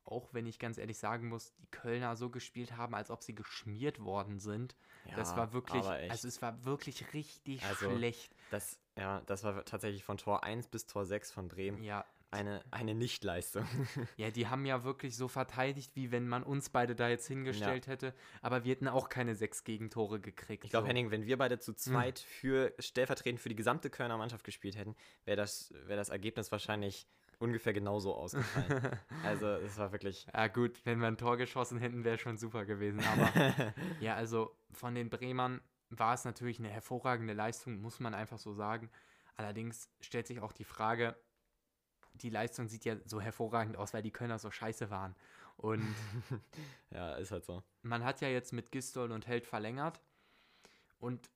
Auch 0.04 0.32
wenn 0.32 0.46
ich 0.46 0.58
ganz 0.58 0.78
ehrlich 0.78 0.98
sagen 0.98 1.28
muss, 1.28 1.54
die 1.54 1.66
Kölner 1.66 2.16
so 2.16 2.28
gespielt 2.28 2.76
haben, 2.76 2.94
als 2.94 3.10
ob 3.10 3.22
sie 3.22 3.34
geschmiert 3.34 4.00
worden 4.00 4.38
sind. 4.40 4.74
Ja, 5.04 5.16
das 5.16 5.36
war 5.36 5.52
wirklich, 5.52 5.84
also 5.84 6.28
es 6.28 6.42
war 6.42 6.64
wirklich 6.64 7.12
richtig 7.12 7.64
also, 7.64 7.90
schlecht. 7.90 8.34
Das, 8.50 8.78
ja, 8.96 9.20
das 9.26 9.44
war 9.44 9.64
tatsächlich 9.64 10.04
von 10.04 10.18
Tor 10.18 10.44
1 10.44 10.68
bis 10.68 10.86
Tor 10.86 11.04
6 11.04 11.30
von 11.30 11.48
Bremen. 11.48 11.82
Ja, 11.82 12.04
eine, 12.32 12.62
eine 12.70 12.94
Nichtleistung. 12.94 13.66
ja, 14.16 14.30
die 14.30 14.48
haben 14.48 14.64
ja 14.64 14.84
wirklich 14.84 15.16
so 15.16 15.28
verteidigt, 15.28 15.94
wie 15.94 16.10
wenn 16.10 16.26
man 16.26 16.42
uns 16.42 16.70
beide 16.70 16.94
da 16.96 17.08
jetzt 17.08 17.26
hingestellt 17.26 17.86
ja. 17.86 17.92
hätte. 17.92 18.14
Aber 18.40 18.64
wir 18.64 18.72
hätten 18.72 18.88
auch 18.88 19.10
keine 19.10 19.34
sechs 19.34 19.64
Gegentore 19.64 20.18
gekriegt. 20.18 20.64
Ich 20.64 20.70
glaube, 20.70 20.84
so. 20.84 20.88
Henning, 20.88 21.10
wenn 21.10 21.26
wir 21.26 21.36
beide 21.36 21.58
zu 21.58 21.72
hm. 21.72 21.78
zweit 21.78 22.18
für 22.18 22.72
stellvertretend 22.78 23.40
für 23.40 23.50
die 23.50 23.54
gesamte 23.54 23.90
Kölner 23.90 24.16
Mannschaft 24.16 24.44
gespielt 24.44 24.76
hätten, 24.76 24.96
wäre 25.24 25.36
das, 25.36 25.74
wär 25.84 25.96
das 25.96 26.08
Ergebnis 26.08 26.50
wahrscheinlich 26.50 27.06
ungefähr 27.42 27.72
genauso 27.72 28.14
ausgefallen. 28.14 28.98
also 29.24 29.46
es 29.46 29.76
war 29.76 29.92
wirklich. 29.92 30.26
Ja 30.32 30.46
gut, 30.46 30.80
wenn 30.84 31.00
wir 31.00 31.08
ein 31.08 31.18
Tor 31.18 31.36
geschossen 31.36 31.78
hätten, 31.78 32.04
wäre 32.04 32.16
schon 32.16 32.38
super 32.38 32.64
gewesen. 32.64 33.00
Aber 33.00 33.74
ja, 34.00 34.14
also 34.14 34.56
von 34.70 34.94
den 34.94 35.10
Bremern 35.10 35.60
war 35.90 36.14
es 36.14 36.24
natürlich 36.24 36.58
eine 36.58 36.70
hervorragende 36.70 37.34
Leistung, 37.34 37.80
muss 37.80 38.00
man 38.00 38.14
einfach 38.14 38.38
so 38.38 38.54
sagen. 38.54 38.90
Allerdings 39.36 39.90
stellt 40.00 40.26
sich 40.26 40.40
auch 40.40 40.52
die 40.52 40.64
Frage, 40.64 41.16
die 42.14 42.30
Leistung 42.30 42.68
sieht 42.68 42.84
ja 42.84 42.96
so 43.04 43.20
hervorragend 43.20 43.76
aus, 43.76 43.92
weil 43.92 44.02
die 44.02 44.12
Kölner 44.12 44.38
so 44.38 44.50
scheiße 44.50 44.90
waren. 44.90 45.16
Und 45.56 45.82
ja, 46.90 47.14
ist 47.16 47.32
halt 47.32 47.44
so. 47.44 47.62
Man 47.82 48.04
hat 48.04 48.20
ja 48.20 48.28
jetzt 48.28 48.52
mit 48.52 48.70
Gistol 48.70 49.10
und 49.10 49.26
Held 49.26 49.46
verlängert. 49.46 50.00
Und 50.98 51.28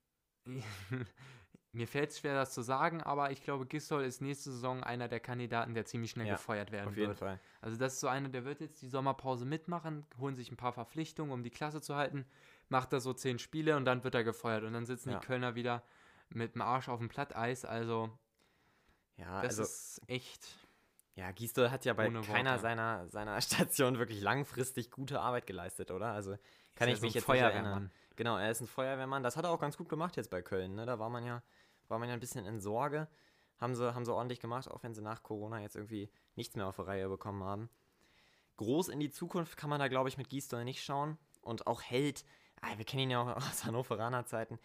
mir 1.71 1.87
fällt 1.87 2.11
es 2.11 2.19
schwer, 2.19 2.33
das 2.33 2.53
zu 2.53 2.61
sagen, 2.61 3.01
aber 3.03 3.31
ich 3.31 3.43
glaube, 3.43 3.65
Gistol 3.65 4.03
ist 4.03 4.21
nächste 4.21 4.51
Saison 4.51 4.83
einer 4.83 5.07
der 5.07 5.19
Kandidaten, 5.19 5.73
der 5.73 5.85
ziemlich 5.85 6.11
schnell 6.11 6.27
ja, 6.27 6.33
gefeuert 6.33 6.71
werden 6.71 6.89
auf 6.89 6.95
jeden 6.97 7.09
wird. 7.09 7.19
Fall. 7.19 7.39
Also 7.61 7.77
das 7.77 7.93
ist 7.93 7.99
so 7.99 8.07
einer, 8.07 8.29
der 8.29 8.45
wird 8.45 8.61
jetzt 8.61 8.81
die 8.81 8.87
Sommerpause 8.87 9.45
mitmachen, 9.45 10.05
holen 10.19 10.35
sich 10.35 10.51
ein 10.51 10.57
paar 10.57 10.73
Verpflichtungen, 10.73 11.31
um 11.31 11.43
die 11.43 11.49
Klasse 11.49 11.81
zu 11.81 11.95
halten, 11.95 12.25
macht 12.69 12.93
da 12.93 12.99
so 12.99 13.13
zehn 13.13 13.39
Spiele 13.39 13.75
und 13.75 13.85
dann 13.85 14.03
wird 14.03 14.15
er 14.15 14.23
gefeuert. 14.23 14.63
Und 14.63 14.73
dann 14.73 14.85
sitzen 14.85 15.11
ja. 15.11 15.19
die 15.19 15.25
Kölner 15.25 15.55
wieder 15.55 15.83
mit 16.29 16.55
dem 16.55 16.61
Arsch 16.61 16.89
auf 16.89 16.99
dem 16.99 17.09
Platteis. 17.09 17.65
Also 17.65 18.09
ja, 19.17 19.41
das 19.41 19.59
also, 19.59 19.63
ist 19.63 20.01
echt 20.07 20.67
ja, 21.17 21.31
Gisdol 21.31 21.71
hat 21.71 21.83
ja 21.83 21.93
bei 21.93 22.09
keiner 22.21 22.59
seiner, 22.59 23.07
seiner 23.07 23.41
Stationen 23.41 23.97
wirklich 23.97 24.21
langfristig 24.21 24.91
gute 24.91 25.19
Arbeit 25.19 25.47
geleistet, 25.47 25.89
oder? 25.89 26.11
Also 26.11 26.37
kann 26.75 26.89
ich 26.89 27.01
mich 27.01 27.13
so 27.13 27.19
jetzt 27.19 27.27
nicht 27.27 27.41
erinnern. 27.41 27.91
Genau, 28.17 28.35
er 28.35 28.51
ist 28.51 28.61
ein 28.61 28.67
Feuerwehrmann. 28.67 29.23
Das 29.23 29.37
hat 29.37 29.45
er 29.45 29.51
auch 29.51 29.59
ganz 29.59 29.77
gut 29.77 29.87
gemacht 29.87 30.17
jetzt 30.17 30.31
bei 30.31 30.41
Köln. 30.41 30.75
Ne? 30.75 30.85
Da 30.85 30.99
war 30.99 31.09
man 31.09 31.23
ja, 31.23 31.43
war 31.87 31.99
man 31.99 32.09
ja 32.09 32.15
ein 32.15 32.19
bisschen 32.19 32.45
in 32.45 32.59
Sorge. 32.59 33.07
Haben 33.59 33.75
sie, 33.75 33.93
haben 33.93 34.05
sie 34.05 34.13
ordentlich 34.13 34.39
gemacht, 34.39 34.69
auch 34.69 34.83
wenn 34.83 34.93
sie 34.93 35.01
nach 35.01 35.23
Corona 35.23 35.61
jetzt 35.61 35.75
irgendwie 35.75 36.11
nichts 36.35 36.55
mehr 36.55 36.67
auf 36.67 36.75
die 36.75 36.81
Reihe 36.81 37.07
bekommen 37.07 37.43
haben. 37.43 37.69
Groß 38.57 38.89
in 38.89 38.99
die 38.99 39.11
Zukunft 39.11 39.55
kann 39.55 39.69
man 39.69 39.79
da, 39.79 39.87
glaube 39.87 40.09
ich, 40.09 40.17
mit 40.17 40.29
Gisdol 40.29 40.63
nicht 40.63 40.83
schauen. 40.83 41.17
Und 41.41 41.67
auch 41.67 41.81
Held, 41.81 42.25
ah, 42.61 42.75
wir 42.75 42.85
kennen 42.85 43.03
ihn 43.03 43.11
ja 43.11 43.21
auch 43.21 43.35
aus 43.37 43.63
Hannoveraner 43.65 44.25
Zeiten. 44.25 44.59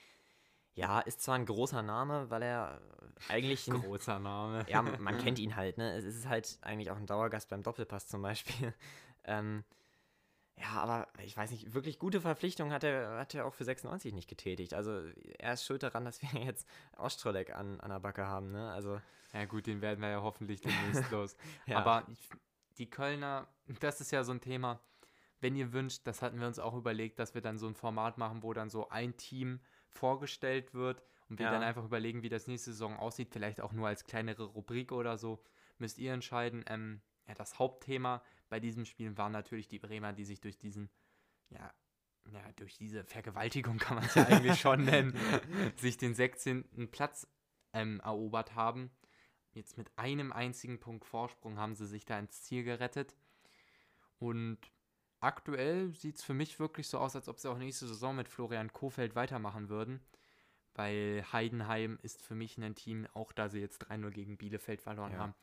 Ja, 0.75 1.01
ist 1.01 1.21
zwar 1.21 1.35
ein 1.35 1.45
großer 1.45 1.83
Name, 1.83 2.31
weil 2.31 2.43
er 2.43 2.81
eigentlich. 3.29 3.71
Ein 3.71 3.81
großer 3.83 4.19
Name. 4.19 4.65
Ja, 4.69 4.81
man 4.99 5.19
kennt 5.19 5.39
ihn 5.39 5.57
halt, 5.57 5.77
ne? 5.77 5.95
Es 5.95 6.05
ist 6.05 6.27
halt 6.27 6.59
eigentlich 6.63 6.91
auch 6.91 6.97
ein 6.97 7.07
Dauergast 7.07 7.51
beim 7.51 7.63
Doppelpass 7.63 8.09
zum 8.09 8.23
Beispiel. 8.23 8.73
Ähm, 9.25 9.65
ja, 10.63 10.81
aber 10.81 11.09
ich 11.25 11.37
weiß 11.37 11.51
nicht, 11.51 11.75
wirklich 11.75 11.99
gute 11.99 12.21
Verpflichtungen 12.21 12.73
hat 12.73 12.85
er, 12.85 13.19
hat 13.19 13.35
er 13.35 13.47
auch 13.47 13.55
für 13.55 13.65
96 13.65 14.15
nicht 14.15 14.29
getätigt. 14.29 14.75
Also 14.75 15.03
er 15.39 15.55
ist 15.55 15.65
schuld 15.65 15.83
daran, 15.83 16.05
dass 16.05 16.23
wir 16.23 16.29
jetzt 16.45 16.69
Ostrolek 16.97 17.53
an, 17.55 17.81
an 17.81 17.91
der 17.91 17.99
Backe 17.99 18.27
haben, 18.27 18.53
ne? 18.53 18.71
Also. 18.71 19.01
Ja, 19.33 19.45
gut, 19.47 19.67
den 19.67 19.81
werden 19.81 20.01
wir 20.01 20.11
ja 20.11 20.23
hoffentlich 20.23 20.61
demnächst 20.61 21.11
los. 21.11 21.37
ja. 21.67 21.79
Aber 21.79 22.07
die 22.79 22.89
Kölner, 22.89 23.49
das 23.81 24.01
ist 24.01 24.13
ja 24.13 24.23
so 24.23 24.33
ein 24.33 24.41
Thema. 24.41 24.81
Wenn 25.41 25.57
ihr 25.57 25.73
wünscht, 25.73 26.03
das 26.05 26.23
hatten 26.23 26.39
wir 26.39 26.47
uns 26.47 26.61
auch 26.61 26.75
überlegt, 26.75 27.19
dass 27.19 27.35
wir 27.35 27.41
dann 27.41 27.59
so 27.59 27.67
ein 27.67 27.75
Format 27.75 28.17
machen, 28.17 28.45
wo 28.45 28.53
dann 28.53 28.71
so 28.71 28.89
ein 28.91 29.17
Team 29.17 29.59
vorgestellt 29.89 30.75
wird 30.75 31.03
und 31.29 31.41
wir 31.41 31.47
ja. 31.47 31.53
dann 31.53 31.65
einfach 31.65 31.85
überlegen, 31.85 32.23
wie 32.23 32.29
das 32.29 32.47
nächste 32.47 32.71
Saison 32.71 32.97
aussieht, 32.97 33.31
vielleicht 33.33 33.61
auch 33.61 33.73
nur 33.73 33.89
als 33.89 34.05
kleinere 34.05 34.45
Rubrik 34.45 34.93
oder 34.93 35.19
so, 35.19 35.43
müsst 35.79 35.99
ihr 35.99 36.13
entscheiden. 36.13 36.65
Ähm, 36.69 37.01
ja, 37.27 37.35
das 37.35 37.59
Hauptthema 37.59 38.23
bei 38.53 38.61
diesem 38.61 38.85
Spiel 38.85 39.17
waren 39.17 39.33
natürlich 39.33 39.67
die 39.67 39.79
Bremer, 39.79 40.13
die 40.13 40.27
sich 40.27 40.43
durch 40.43 40.59
diesen, 40.59 40.91
ja, 41.49 41.73
ja, 42.31 42.53
durch 42.57 42.77
diese 42.77 43.03
Vergewaltigung 43.03 43.79
kann 43.79 43.97
man 43.97 44.05
es 44.05 44.15
ja 44.15 44.27
eigentlich 44.27 44.61
schon 44.61 44.85
nennen, 44.85 45.15
sich 45.77 45.97
den 45.97 46.15
16. 46.15 46.91
Platz 46.91 47.27
ähm, 47.73 47.99
erobert 48.01 48.55
haben. 48.55 48.91
Jetzt 49.55 49.79
mit 49.79 49.91
einem 49.97 50.33
einzigen 50.33 50.79
Punkt 50.81 51.07
Vorsprung 51.07 51.59
haben 51.59 51.75
sie 51.75 51.87
sich 51.87 52.05
da 52.05 52.19
ins 52.19 52.43
Ziel 52.43 52.63
gerettet. 52.63 53.17
Und 54.19 54.59
aktuell 55.21 55.91
sieht 55.95 56.17
es 56.17 56.23
für 56.23 56.35
mich 56.35 56.59
wirklich 56.61 56.89
so 56.89 56.99
aus, 56.99 57.17
als 57.17 57.29
ob 57.29 57.39
sie 57.41 57.51
auch 57.51 57.57
nächste 57.59 57.87
Saison 57.87 58.15
mit 58.15 58.29
Florian 58.29 58.73
Kofeld 58.73 59.15
weitermachen 59.15 59.69
würden. 59.71 60.01
weil 60.75 61.25
Heidenheim 61.33 61.99
ist 62.03 62.23
für 62.23 62.35
mich 62.35 62.57
ein 62.59 62.75
Team, 62.75 63.07
auch 63.15 63.33
da 63.33 63.49
sie 63.51 63.61
jetzt 63.61 63.83
3-0 63.91 64.11
gegen 64.11 64.37
Bielefeld 64.39 64.81
verloren 64.83 65.13
Ja. 65.13 65.19
haben. 65.19 65.35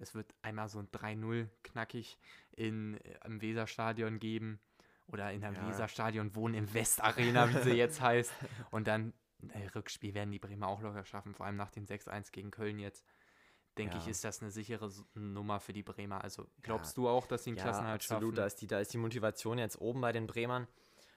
Das 0.00 0.14
wird 0.14 0.34
einmal 0.42 0.68
so 0.70 0.78
ein 0.78 0.88
3-0 0.88 1.46
knackig 1.62 2.18
in, 2.52 2.94
äh, 3.04 3.18
im 3.26 3.40
Weserstadion 3.42 4.18
geben 4.18 4.58
oder 5.06 5.30
in 5.30 5.44
einem 5.44 5.56
Ja. 5.56 5.68
Weserstadion 5.68 6.34
wohnen 6.34 6.54
im 6.54 6.72
Westarena, 6.74 7.48
wie 7.50 7.62
sie 7.62 7.72
jetzt 7.76 8.00
heißt. 8.00 8.32
Und 8.70 8.88
dann 8.88 9.12
äh, 9.52 9.66
Rückspiel 9.74 10.14
werden 10.14 10.30
die 10.30 10.38
Bremer 10.38 10.68
auch 10.68 10.80
locker 10.80 11.04
schaffen, 11.04 11.34
vor 11.34 11.44
allem 11.46 11.56
nach 11.56 11.70
dem 11.70 11.84
6-1 11.84 12.32
gegen 12.32 12.50
Köln 12.50 12.78
jetzt. 12.78 13.04
Denke 13.76 13.96
Ja. 13.96 14.02
ich, 14.02 14.08
ist 14.08 14.24
das 14.24 14.40
eine 14.40 14.50
sichere 14.50 14.90
Nummer 15.14 15.60
für 15.60 15.72
die 15.74 15.82
Bremer. 15.82 16.24
Also 16.24 16.48
glaubst 16.62 16.96
du 16.96 17.06
auch, 17.08 17.26
dass 17.26 17.44
sie 17.44 17.50
den 17.50 17.56
Ja, 17.58 17.64
Klassenhalt 17.64 18.00
absolut. 18.00 18.22
schaffen? 18.22 18.36
Da 18.36 18.46
ist, 18.46 18.56
die, 18.62 18.66
da 18.66 18.80
ist 18.80 18.92
die 18.94 18.98
Motivation 18.98 19.58
jetzt 19.58 19.80
oben 19.80 20.00
bei 20.00 20.12
den 20.12 20.26
Bremern. 20.26 20.66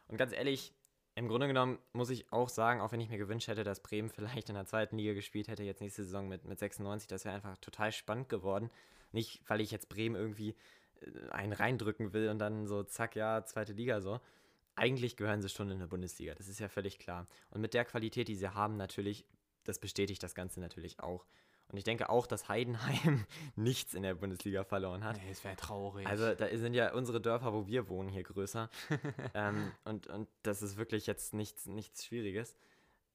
Und 0.08 0.18
ganz 0.18 0.34
ehrlich, 0.34 0.74
im 1.16 1.28
Grunde 1.28 1.48
genommen 1.48 1.78
muss 1.94 2.10
ich 2.10 2.32
auch 2.32 2.50
sagen, 2.50 2.82
auch 2.82 2.92
wenn 2.92 3.00
ich 3.00 3.10
mir 3.10 3.18
gewünscht 3.18 3.48
hätte, 3.48 3.64
dass 3.64 3.82
Bremen 3.82 4.10
vielleicht 4.10 4.50
in 4.50 4.56
der 4.56 4.66
zweiten 4.66 4.98
Liga 4.98 5.14
gespielt 5.14 5.48
hätte, 5.48 5.64
jetzt 5.64 5.82
nächste 5.82 6.04
Saison 6.04 6.28
mit, 6.28 6.46
mit 6.46 6.58
96, 6.58 7.08
das 7.08 7.26
wäre 7.26 7.36
einfach 7.36 7.58
total 7.58 7.92
spannend 7.92 8.30
geworden. 8.30 8.72
Nicht, 9.12 9.42
weil 9.48 9.62
ich 9.62 9.70
jetzt 9.70 9.90
Bremen 9.90 10.16
irgendwie 10.16 10.56
äh, 11.02 11.30
einen 11.30 11.54
reindrücken 11.54 12.14
will 12.14 12.30
und 12.30 12.40
dann 12.40 12.66
so, 12.66 12.84
zack, 12.84 13.16
ja, 13.16 13.46
zweite 13.46 13.74
Liga 13.74 14.02
so. 14.02 14.20
Eigentlich 14.76 15.18
gehören 15.18 15.44
sie 15.44 15.50
schon 15.50 15.70
in 15.70 15.78
der 15.78 15.86
Bundesliga, 15.86 16.34
das 16.34 16.48
ist 16.48 16.60
ja 16.60 16.68
völlig 16.68 16.98
klar. 16.98 17.28
Und 17.52 17.62
mit 17.62 17.76
der 17.76 17.86
Qualität, 17.86 18.28
die 18.28 18.36
sie 18.36 18.56
haben, 18.56 18.76
natürlich, 18.76 19.24
das 19.66 19.78
bestätigt 19.78 20.24
das 20.24 20.34
Ganze 20.34 20.60
natürlich 20.60 21.00
auch. 21.00 21.26
Und 21.74 21.78
ich 21.78 21.86
denke 21.86 22.10
auch, 22.10 22.28
dass 22.28 22.50
Heidenheim 22.50 23.26
nichts 23.56 23.96
in 23.96 24.04
der 24.04 24.14
Bundesliga 24.14 24.64
verloren 24.64 25.04
hat. 25.04 25.18
Nee, 25.18 25.32
es 25.32 25.44
wäre 25.44 25.56
traurig. 25.56 26.06
Also 26.06 26.36
da 26.36 26.48
sind 26.56 26.76
ja 26.76 26.94
unsere 26.94 27.20
Dörfer, 27.20 27.52
wo 27.52 27.66
wir 27.66 27.90
wohnen, 27.90 28.10
hier 28.10 28.22
größer. 28.22 28.70
ähm, 29.34 29.72
und, 29.84 30.06
und 30.06 30.30
das 30.44 30.62
ist 30.62 30.78
wirklich 30.78 31.08
jetzt 31.08 31.34
nichts, 31.34 31.66
nichts 31.66 32.06
Schwieriges. 32.06 32.56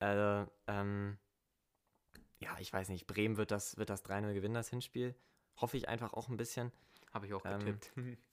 Also, 0.00 0.50
ähm, 0.66 1.18
ja, 2.40 2.50
ich 2.58 2.72
weiß 2.72 2.88
nicht, 2.88 3.06
Bremen 3.06 3.36
wird 3.36 3.52
das, 3.52 3.76
wird 3.76 3.90
das 3.90 4.04
3-0 4.04 4.34
gewinnen, 4.34 4.54
das 4.54 4.70
Hinspiel. 4.70 5.14
Hoffe 5.60 5.76
ich 5.76 5.88
einfach 5.88 6.12
auch 6.12 6.28
ein 6.28 6.36
bisschen. 6.36 6.72
Habe 7.12 7.26
ich 7.26 7.34
auch 7.34 7.44
ähm, 7.44 7.60
getippt. 7.60 7.92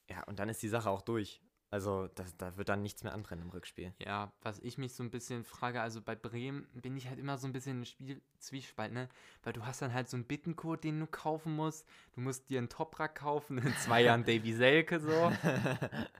Ja, 0.09 0.23
und 0.23 0.39
dann 0.39 0.49
ist 0.49 0.63
die 0.63 0.69
Sache 0.69 0.89
auch 0.89 1.03
durch. 1.03 1.39
Also, 1.75 2.07
das, 2.15 2.37
da 2.37 2.55
wird 2.55 2.69
dann 2.69 2.83
nichts 2.83 3.03
mehr 3.03 3.13
anbrennen 3.13 3.43
im 3.43 3.51
Rückspiel. 3.51 3.93
Ja, 3.99 4.31
was 4.41 4.59
ich 4.59 4.77
mich 4.77 4.93
so 4.93 5.03
ein 5.03 5.09
bisschen 5.11 5.43
frage, 5.43 5.81
also 5.81 6.01
bei 6.01 6.15
Bremen 6.15 6.69
bin 6.71 6.95
ich 6.95 7.09
halt 7.09 7.19
immer 7.19 7.37
so 7.37 7.47
ein 7.47 7.51
bisschen 7.51 7.79
im 7.79 7.83
Spiel 7.83 8.21
Zwiespalt, 8.39 8.93
ne? 8.93 9.09
Weil 9.43 9.51
du 9.51 9.65
hast 9.65 9.81
dann 9.81 9.93
halt 9.93 10.07
so 10.07 10.15
einen 10.15 10.23
Bittencode, 10.23 10.85
den 10.85 11.01
du 11.01 11.05
kaufen 11.05 11.53
musst. 11.53 11.85
Du 12.13 12.21
musst 12.21 12.49
dir 12.49 12.59
einen 12.59 12.69
Toprak 12.69 13.15
kaufen, 13.15 13.57
in 13.57 13.75
zwei 13.75 14.03
Jahren 14.03 14.23
Davy 14.25 14.53
Selke 14.53 15.01
so. 15.01 15.33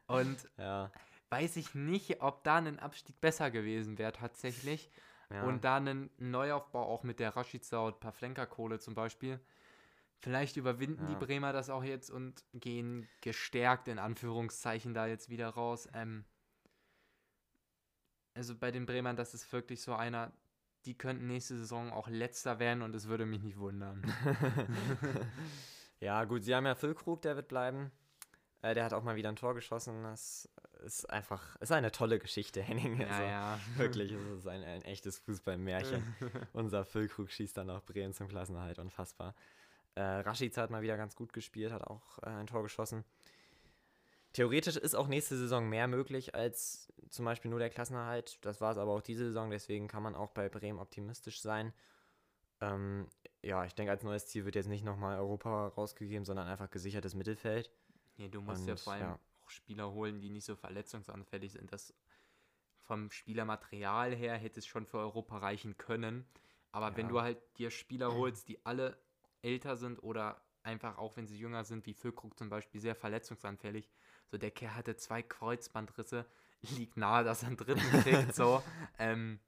Und 0.08 0.46
Ja, 0.58 0.92
weiß 1.30 1.56
ich 1.56 1.74
nicht, 1.74 2.22
ob 2.22 2.44
da 2.44 2.58
ein 2.58 2.78
Abstieg 2.80 3.22
besser 3.22 3.50
gewesen 3.50 3.98
wäre 3.98 4.12
tatsächlich. 4.12 4.92
ja. 5.30 5.44
Und 5.44 5.64
da 5.64 5.78
ein 5.78 6.10
Neuaufbau 6.18 6.84
auch 6.86 7.04
mit 7.04 7.22
der 7.22 7.34
Rashica 7.34 7.80
und 7.80 8.02
Pavlenka-Kohle 8.02 8.80
zum 8.80 8.94
Beispiel. 8.94 9.40
Vielleicht 10.22 10.58
überwinden 10.58 11.06
die 11.08 11.14
Ja. 11.14 11.20
Bremer 11.20 11.54
das 11.54 11.70
auch 11.70 11.84
jetzt 11.84 12.10
und 12.10 12.44
gehen 12.54 13.08
gestärkt 13.22 13.88
in 13.88 14.00
Anführungszeichen 14.00 14.94
da 14.94 15.06
jetzt 15.08 15.30
wieder 15.30 15.50
raus. 15.50 15.88
Ähm, 15.94 16.26
also 18.34 18.56
bei 18.56 18.72
den 18.72 18.86
Bremern, 18.86 19.16
das 19.16 19.34
ist 19.34 19.52
wirklich 19.54 19.82
so 19.82 19.94
einer, 19.94 20.32
die 20.86 20.98
könnten 20.98 21.28
nächste 21.28 21.58
Saison 21.58 21.92
auch 21.92 22.08
letzter 22.08 22.60
werden 22.60 22.82
und 22.82 22.96
es 22.96 23.08
würde 23.08 23.26
mich 23.26 23.42
nicht 23.42 23.58
wundern. 23.58 24.04
ja, 26.00 26.24
gut, 26.26 26.44
sie 26.44 26.54
haben 26.56 26.66
ja 26.66 26.76
Füllkrug, 26.76 27.22
der 27.22 27.36
wird 27.36 27.48
bleiben. 27.48 27.92
Äh, 28.62 28.74
der 28.74 28.84
hat 28.86 28.94
auch 28.94 29.04
mal 29.04 29.16
wieder 29.16 29.30
ein 29.30 29.36
Tor 29.36 29.54
geschossen. 29.54 30.04
Das 30.04 30.50
ist 30.84 31.10
einfach, 31.10 31.56
ist 31.58 31.72
eine 31.72 31.92
tolle 31.92 32.20
Geschichte, 32.20 32.62
Henning. 32.64 33.00
ja, 33.00 33.08
Also, 33.08 33.24
ja. 33.24 33.60
Wirklich, 33.78 34.12
es 34.12 34.40
ist 34.40 34.48
ein, 34.48 34.64
ein 34.64 34.82
echtes 34.84 35.20
Fußballmärchen. 35.20 36.04
Unser 36.54 36.84
Füllkrug 36.84 37.30
schießt 37.32 37.58
dann 37.58 37.70
auch 37.70 37.84
Bremen 37.84 38.14
zum 38.14 38.28
Klassenerhalt, 38.28 38.80
unfassbar. 38.80 39.36
Äh, 39.96 40.02
Rashica 40.02 40.62
hat 40.62 40.70
mal 40.70 40.82
wieder 40.82 40.98
ganz 40.98 41.16
gut 41.16 41.34
gespielt, 41.34 41.72
hat 41.72 41.84
auch 41.84 42.20
äh, 42.20 42.28
ein 42.28 42.48
Tor 42.48 42.64
geschossen. 42.64 43.04
Theoretisch 44.34 44.76
ist 44.76 44.96
auch 44.96 45.08
nächste 45.08 45.38
Saison 45.38 45.70
mehr 45.70 45.88
möglich 45.88 46.36
als 46.36 46.92
zum 47.10 47.24
Beispiel 47.24 47.50
nur 47.50 47.60
der 47.60 47.70
Klassenerhalt. 47.70 48.38
Das 48.42 48.60
war 48.60 48.72
es 48.74 48.78
aber 48.78 48.92
auch 48.92 49.02
diese 49.02 49.26
Saison, 49.28 49.50
deswegen 49.50 49.88
kann 49.88 50.04
man 50.04 50.14
auch 50.16 50.32
bei 50.32 50.50
Bremen 50.50 50.80
optimistisch 50.80 51.42
sein. 51.42 51.74
Ähm, 52.60 53.08
ja, 53.42 53.64
ich 53.64 53.76
denke, 53.76 53.92
als 53.92 54.04
neues 54.04 54.28
Ziel 54.28 54.44
wird 54.44 54.56
jetzt 54.56 54.68
nicht 54.68 54.84
nochmal 54.84 55.18
Europa 55.20 55.68
rausgegeben, 55.70 56.26
sondern 56.26 56.48
einfach 56.48 56.70
gesichertes 56.70 57.16
Mittelfeld. 57.16 57.72
Nee, 58.18 58.28
du 58.28 58.42
musst 58.42 58.66
ja 58.68 58.74
Und, 58.74 58.80
vor 58.82 58.94
allem 58.94 59.02
ja. 59.04 59.20
auch 59.44 59.50
Spieler 59.50 59.92
holen, 59.94 60.20
die 60.20 60.30
nicht 60.30 60.46
so 60.46 60.56
verletzungsanfällig 60.56 61.54
sind. 61.54 61.72
Das 61.72 61.94
vom 62.82 63.10
Spielermaterial 63.12 64.14
her 64.16 64.38
hätte 64.38 64.60
es 64.60 64.68
schon 64.68 64.86
für 64.86 64.98
Europa 65.00 65.38
reichen 65.38 65.78
können. 65.78 66.26
Aber 66.72 66.96
wenn 66.98 67.08
Ja. 67.08 67.12
du 67.12 67.22
halt 67.22 67.38
dir 67.58 67.72
Spieler 67.72 68.14
holst, 68.14 68.50
die 68.50 68.66
alle 68.66 68.98
älter 69.46 69.78
sind 69.78 70.04
oder 70.04 70.42
einfach 70.64 70.98
auch 70.98 71.16
wenn 71.16 71.28
sie 71.28 71.38
jünger 71.38 71.64
sind, 71.64 71.86
wie 71.86 71.94
Füllkrug 71.94 72.38
zum 72.38 72.50
Beispiel, 72.50 72.82
sehr 72.82 72.96
verletzungsanfällig. 72.96 73.90
So, 74.32 74.38
der 74.38 74.52
Kerl 74.52 74.76
hatte 74.76 74.96
zwei 74.98 75.22
Kreuzbandrisse, 75.22 76.26
liegt 76.62 76.98
nahe, 76.98 77.24
dass 77.24 77.44
er 77.44 77.50
einen 77.50 77.58
dritten 77.58 78.02
kriegt. 78.02 78.36
so, 78.36 78.64
ähm, 79.00 79.40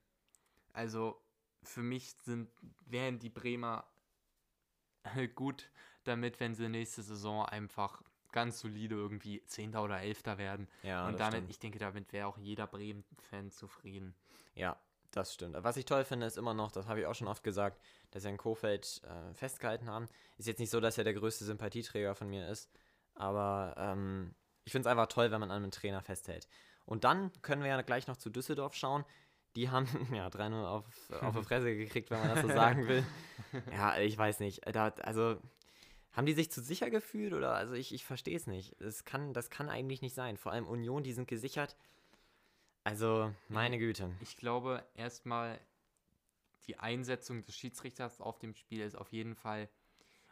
also 0.73 1.19
für 1.63 1.81
mich 1.81 2.13
sind, 2.23 2.49
wären 2.85 3.19
die 3.19 3.29
Bremer 3.29 3.85
gut 5.35 5.69
damit, 6.03 6.39
wenn 6.39 6.55
sie 6.55 6.69
nächste 6.69 7.01
Saison 7.01 7.45
einfach 7.45 8.01
ganz 8.31 8.59
solide 8.59 8.95
irgendwie 8.95 9.43
Zehnter 9.45 9.83
oder 9.83 9.99
Elfter 9.99 10.37
werden. 10.37 10.67
Ja, 10.83 11.07
und 11.07 11.19
damit, 11.19 11.37
stimmt. 11.37 11.49
ich 11.49 11.59
denke, 11.59 11.79
damit 11.79 12.13
wäre 12.13 12.27
auch 12.27 12.37
jeder 12.37 12.67
Bremen-Fan 12.67 13.51
zufrieden. 13.51 14.13
Ja, 14.53 14.79
das 15.17 15.33
stimmt. 15.33 15.55
Was 15.59 15.77
ich 15.77 15.85
toll 15.85 16.05
finde, 16.05 16.25
ist 16.25 16.37
immer 16.37 16.53
noch, 16.53 16.71
das 16.71 16.87
habe 16.87 17.01
ich 17.01 17.05
auch 17.05 17.15
schon 17.15 17.27
oft 17.27 17.43
gesagt, 17.43 17.81
dass 18.11 18.23
wir 18.23 18.31
in 18.31 18.37
Kofeld 18.37 19.01
äh, 19.03 19.33
festgehalten 19.33 19.89
haben. 19.89 20.07
Ist 20.37 20.47
jetzt 20.47 20.59
nicht 20.59 20.69
so, 20.69 20.79
dass 20.79 20.97
er 20.97 21.03
der 21.03 21.13
größte 21.13 21.45
Sympathieträger 21.45 22.15
von 22.15 22.29
mir 22.29 22.47
ist, 22.49 22.69
aber 23.15 23.75
ähm, 23.77 24.33
ich 24.63 24.71
finde 24.71 24.87
es 24.87 24.91
einfach 24.91 25.07
toll, 25.07 25.31
wenn 25.31 25.39
man 25.39 25.51
an 25.51 25.63
einem 25.63 25.71
Trainer 25.71 26.01
festhält. 26.01 26.47
Und 26.85 27.03
dann 27.03 27.31
können 27.41 27.63
wir 27.63 27.69
ja 27.69 27.81
gleich 27.81 28.07
noch 28.07 28.17
zu 28.17 28.29
Düsseldorf 28.29 28.75
schauen. 28.75 29.03
Die 29.55 29.69
haben 29.69 29.87
ja 30.13 30.27
3-0 30.27 30.65
auf, 30.65 30.85
auf 31.21 31.35
die 31.35 31.43
Fresse 31.43 31.75
gekriegt, 31.75 32.09
wenn 32.11 32.19
man 32.19 32.29
das 32.29 32.41
so 32.41 32.47
sagen 32.47 32.87
will. 32.87 33.05
Ja, 33.71 33.97
ich 33.97 34.17
weiß 34.17 34.39
nicht. 34.39 34.61
Da, 34.73 34.89
also 35.03 35.37
haben 36.11 36.25
die 36.25 36.33
sich 36.33 36.51
zu 36.51 36.61
sicher 36.61 36.89
gefühlt 36.89 37.33
oder? 37.33 37.53
Also 37.53 37.73
ich, 37.73 37.93
ich 37.93 38.03
verstehe 38.03 38.35
es 38.35 38.47
nicht. 38.47 38.75
Das 38.79 39.05
kann, 39.05 39.33
das 39.33 39.49
kann 39.49 39.69
eigentlich 39.69 40.01
nicht 40.01 40.15
sein. 40.15 40.35
Vor 40.35 40.51
allem 40.51 40.67
Union, 40.67 41.03
die 41.03 41.13
sind 41.13 41.27
gesichert. 41.27 41.77
Also, 42.87 43.33
meine 43.49 43.77
Güte. 43.79 44.15
Ich 44.21 44.37
glaube, 44.37 44.81
erstmal 44.95 45.59
die 46.67 46.79
Einsetzung 46.79 47.43
des 47.43 47.53
Schiedsrichters 47.53 48.21
auf 48.21 48.39
dem 48.39 48.53
Spiel 48.53 48.79
ist 48.79 48.95
auf 48.95 49.11
jeden 49.11 49.35
Fall 49.35 49.67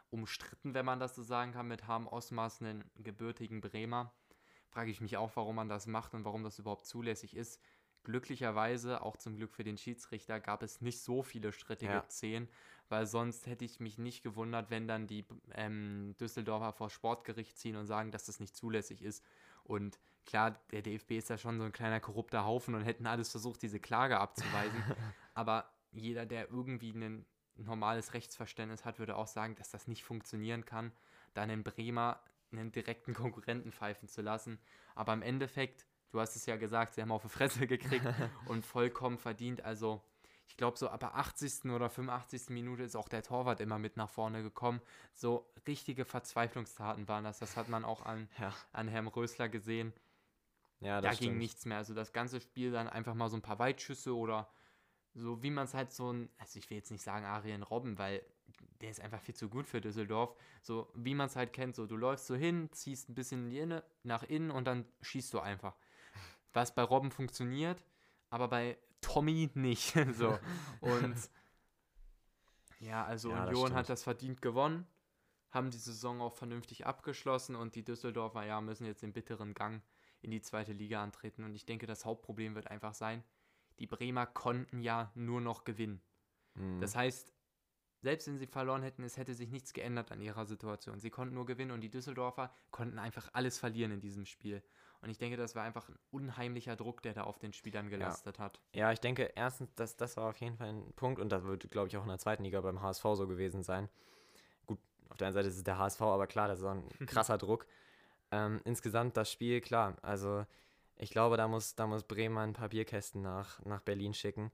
umstritten, 0.08 0.72
wenn 0.72 0.86
man 0.86 0.98
das 0.98 1.14
so 1.14 1.22
sagen 1.22 1.52
kann, 1.52 1.68
mit 1.68 1.86
Harm 1.86 2.06
Osmas, 2.06 2.62
einen 2.62 2.90
gebürtigen 2.96 3.60
Bremer. 3.60 4.10
Frage 4.70 4.90
ich 4.90 5.02
mich 5.02 5.18
auch, 5.18 5.32
warum 5.34 5.56
man 5.56 5.68
das 5.68 5.86
macht 5.86 6.14
und 6.14 6.24
warum 6.24 6.44
das 6.44 6.58
überhaupt 6.58 6.86
zulässig 6.86 7.36
ist. 7.36 7.60
Glücklicherweise, 8.04 9.02
auch 9.02 9.18
zum 9.18 9.36
Glück 9.36 9.52
für 9.52 9.64
den 9.64 9.76
Schiedsrichter, 9.76 10.40
gab 10.40 10.62
es 10.62 10.80
nicht 10.80 11.02
so 11.02 11.22
viele 11.22 11.52
strittige 11.52 11.92
Ja. 11.92 12.06
Szenen, 12.08 12.48
weil 12.88 13.04
sonst 13.06 13.46
hätte 13.46 13.66
ich 13.66 13.80
mich 13.80 13.98
nicht 13.98 14.22
gewundert, 14.22 14.70
wenn 14.70 14.88
dann 14.88 15.06
die 15.06 15.26
ähm, 15.52 16.14
Düsseldorfer 16.18 16.72
vor 16.72 16.88
Sportgericht 16.88 17.58
ziehen 17.58 17.76
und 17.76 17.84
sagen, 17.84 18.12
dass 18.12 18.24
das 18.24 18.40
nicht 18.40 18.56
zulässig 18.56 19.02
ist. 19.02 19.22
Und 19.62 19.98
klar, 20.26 20.60
der 20.72 20.82
DFB 20.82 21.12
ist 21.12 21.30
ja 21.30 21.38
schon 21.38 21.58
so 21.58 21.64
ein 21.64 21.72
kleiner 21.72 22.00
korrupter 22.00 22.44
Haufen 22.44 22.74
und 22.74 22.82
hätten 22.82 23.06
alles 23.06 23.30
versucht, 23.30 23.62
diese 23.62 23.80
Klage 23.80 24.18
abzuweisen. 24.18 24.82
Aber 25.34 25.70
jeder, 25.92 26.26
der 26.26 26.50
irgendwie 26.50 26.90
ein 26.90 27.24
normales 27.56 28.12
Rechtsverständnis 28.12 28.84
hat, 28.84 28.98
würde 28.98 29.16
auch 29.16 29.28
sagen, 29.28 29.54
dass 29.54 29.70
das 29.70 29.88
nicht 29.88 30.04
funktionieren 30.04 30.64
kann, 30.64 30.92
dann 31.34 31.48
in 31.48 31.62
Bremer 31.62 32.20
einen 32.52 32.72
direkten 32.72 33.14
Konkurrenten 33.14 33.72
pfeifen 33.72 34.08
zu 34.08 34.22
lassen. 34.22 34.58
Aber 34.94 35.12
im 35.12 35.22
Endeffekt, 35.22 35.86
du 36.10 36.20
hast 36.20 36.36
es 36.36 36.46
ja 36.46 36.56
gesagt, 36.56 36.94
sie 36.94 37.02
haben 37.02 37.12
auf 37.12 37.22
die 37.22 37.28
Fresse 37.28 37.66
gekriegt 37.66 38.06
und 38.46 38.64
vollkommen 38.64 39.18
verdient. 39.18 39.62
Also 39.64 40.02
ich 40.48 40.56
glaube, 40.56 40.78
so 40.78 40.88
ab 40.88 41.00
der 41.00 41.16
80. 41.16 41.66
oder 41.66 41.90
85. 41.90 42.50
Minute 42.50 42.84
ist 42.84 42.96
auch 42.96 43.08
der 43.08 43.22
Torwart 43.22 43.60
immer 43.60 43.78
mit 43.78 43.96
nach 43.96 44.08
vorne 44.08 44.42
gekommen. 44.42 44.80
So 45.12 45.50
richtige 45.66 46.04
Verzweiflungstaten 46.04 47.08
waren 47.08 47.24
das. 47.24 47.40
Das 47.40 47.56
hat 47.56 47.68
man 47.68 47.84
auch 47.84 48.04
an, 48.06 48.28
Ja, 48.38 48.54
an 48.72 48.88
Herrn 48.88 49.08
Rösler 49.08 49.48
gesehen. 49.48 49.92
Ja 50.80 51.00
Da 51.00 51.10
das 51.10 51.18
ging 51.18 51.32
stimmt. 51.32 51.38
nichts 51.38 51.64
mehr. 51.66 51.78
Also 51.78 51.94
das 51.94 52.12
ganze 52.12 52.40
Spiel 52.40 52.70
dann 52.72 52.88
einfach 52.88 53.14
mal 53.14 53.28
so 53.28 53.36
ein 53.36 53.42
paar 53.42 53.58
Weitschüsse 53.58 54.14
oder 54.16 54.48
so 55.14 55.42
wie 55.42 55.50
man 55.50 55.64
es 55.64 55.74
halt 55.74 55.92
so 55.92 56.12
ein, 56.12 56.28
also 56.38 56.58
ich 56.58 56.68
will 56.70 56.76
jetzt 56.76 56.90
nicht 56.90 57.02
sagen 57.02 57.24
Arjen 57.24 57.62
Robben, 57.62 57.98
weil 57.98 58.22
der 58.82 58.90
ist 58.90 59.00
einfach 59.00 59.20
viel 59.20 59.34
zu 59.34 59.48
gut 59.48 59.66
für 59.66 59.80
Düsseldorf. 59.80 60.36
So 60.62 60.90
wie 60.94 61.14
man 61.14 61.26
es 61.28 61.36
halt 61.36 61.52
kennt, 61.54 61.74
so 61.74 61.86
du 61.86 61.96
läufst 61.96 62.26
so 62.26 62.34
hin, 62.34 62.68
ziehst 62.72 63.08
ein 63.08 63.14
bisschen 63.14 63.50
in 63.50 63.80
nach 64.02 64.22
innen 64.24 64.50
und 64.50 64.66
dann 64.66 64.84
schießt 65.00 65.32
du 65.32 65.40
einfach. 65.40 65.74
Was 66.52 66.74
bei 66.74 66.82
Robben 66.82 67.10
funktioniert, 67.10 67.82
aber 68.30 68.48
bei 68.48 68.78
Tommy 69.00 69.50
nicht. 69.54 69.94
so. 70.14 70.38
Und 70.80 71.16
ja, 72.80 73.04
also 73.04 73.30
Ja, 73.30 73.46
das 73.46 73.58
Union 73.58 73.72
stimmt. 73.72 73.78
hat 73.78 73.88
das 73.88 74.02
verdient 74.02 74.42
gewonnen, 74.42 74.86
haben 75.50 75.70
die 75.70 75.78
Saison 75.78 76.20
auch 76.20 76.34
vernünftig 76.34 76.86
abgeschlossen 76.86 77.56
und 77.56 77.74
die 77.74 77.84
Düsseldorfer 77.84 78.44
ja 78.44 78.60
müssen 78.60 78.84
jetzt 78.86 79.02
den 79.02 79.12
bitteren 79.12 79.54
Gang 79.54 79.82
in 80.22 80.30
die 80.30 80.40
zweite 80.40 80.72
Liga 80.72 81.02
antreten. 81.02 81.44
Und 81.44 81.54
ich 81.54 81.66
denke, 81.66 81.86
das 81.86 82.04
Hauptproblem 82.04 82.54
wird 82.54 82.70
einfach 82.70 82.94
sein, 82.94 83.22
die 83.78 83.86
Bremer 83.86 84.26
konnten 84.26 84.80
ja 84.80 85.12
nur 85.14 85.40
noch 85.40 85.64
gewinnen. 85.64 86.00
Mhm. 86.54 86.80
Das 86.80 86.96
heißt, 86.96 87.32
selbst 88.02 88.28
wenn 88.28 88.38
sie 88.38 88.46
verloren 88.46 88.82
hätten, 88.82 89.02
es 89.02 89.16
hätte 89.16 89.34
sich 89.34 89.50
nichts 89.50 89.72
geändert 89.72 90.12
an 90.12 90.20
ihrer 90.20 90.46
Situation. 90.46 91.00
Sie 91.00 91.10
konnten 91.10 91.34
nur 91.34 91.46
gewinnen 91.46 91.72
und 91.72 91.80
die 91.80 91.90
Düsseldorfer 91.90 92.52
konnten 92.70 92.98
einfach 92.98 93.28
alles 93.32 93.58
verlieren 93.58 93.92
in 93.92 94.00
diesem 94.00 94.26
Spiel. 94.26 94.62
Und 95.02 95.10
ich 95.10 95.18
denke, 95.18 95.36
das 95.36 95.54
war 95.54 95.62
einfach 95.62 95.88
ein 95.88 95.98
unheimlicher 96.10 96.76
Druck, 96.76 97.02
der 97.02 97.14
da 97.14 97.24
auf 97.24 97.38
den 97.38 97.52
Spielern 97.52 97.90
gelastet 97.90 98.38
hat. 98.38 98.60
Ja, 98.74 98.92
ich 98.92 99.00
denke, 99.00 99.32
erstens, 99.34 99.74
das, 99.74 99.96
das 99.96 100.16
war 100.16 100.30
auf 100.30 100.36
jeden 100.38 100.56
Fall 100.56 100.68
ein 100.68 100.92
Punkt 100.94 101.20
und 101.20 101.30
das 101.30 101.44
wird, 101.44 101.70
glaube 101.70 101.88
ich, 101.88 101.96
auch 101.96 102.02
in 102.02 102.08
der 102.08 102.18
zweiten 102.18 102.44
Liga 102.44 102.60
beim 102.60 102.80
HSV 102.80 103.02
so 103.14 103.28
gewesen 103.28 103.62
sein. 103.62 103.88
Gut, 104.66 104.78
auf 105.08 105.16
der 105.16 105.28
einen 105.28 105.34
Seite 105.34 105.48
ist 105.48 105.56
es 105.56 105.64
der 105.64 105.78
HSV, 105.78 106.00
aber 106.02 106.26
klar, 106.26 106.48
das 106.48 106.60
ist 106.60 106.64
auch 106.64 106.72
ein 106.72 106.88
krasser 107.06 107.38
Druck. 107.38 107.66
Ähm, 108.30 108.60
insgesamt 108.64 109.16
das 109.16 109.30
Spiel, 109.30 109.60
klar, 109.60 109.96
also 110.02 110.44
ich 110.96 111.10
glaube, 111.10 111.36
da 111.36 111.46
muss, 111.46 111.74
da 111.74 111.86
muss 111.86 112.04
Bremen 112.04 112.38
ein 112.38 112.52
paar 112.52 112.70
Bierkästen 112.70 113.22
nach, 113.22 113.64
nach 113.64 113.80
Berlin 113.82 114.14
schicken. 114.14 114.50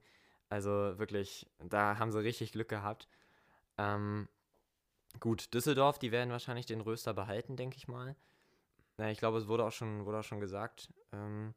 Also 0.49 0.71
wirklich, 0.71 1.47
da 1.59 1.97
haben 1.97 2.11
sie 2.11 2.21
richtig 2.21 2.51
Glück 2.51 2.69
gehabt. 2.69 3.07
Ähm, 3.77 4.27
gut, 5.19 5.53
Düsseldorf, 5.53 5.99
die 5.99 6.11
werden 6.11 6.31
wahrscheinlich 6.31 6.65
den 6.65 6.81
Röster 6.81 7.13
behalten, 7.13 7.55
denke 7.55 7.77
ich 7.77 7.87
mal. 7.87 8.15
Ja, 8.97 9.09
ich 9.09 9.17
glaube, 9.17 9.37
es 9.39 9.47
wurde 9.47 9.65
auch 9.65 9.71
schon, 9.71 10.05
wurde 10.05 10.19
auch 10.19 10.23
schon 10.23 10.39
gesagt, 10.39 10.89
ähm, 11.11 11.53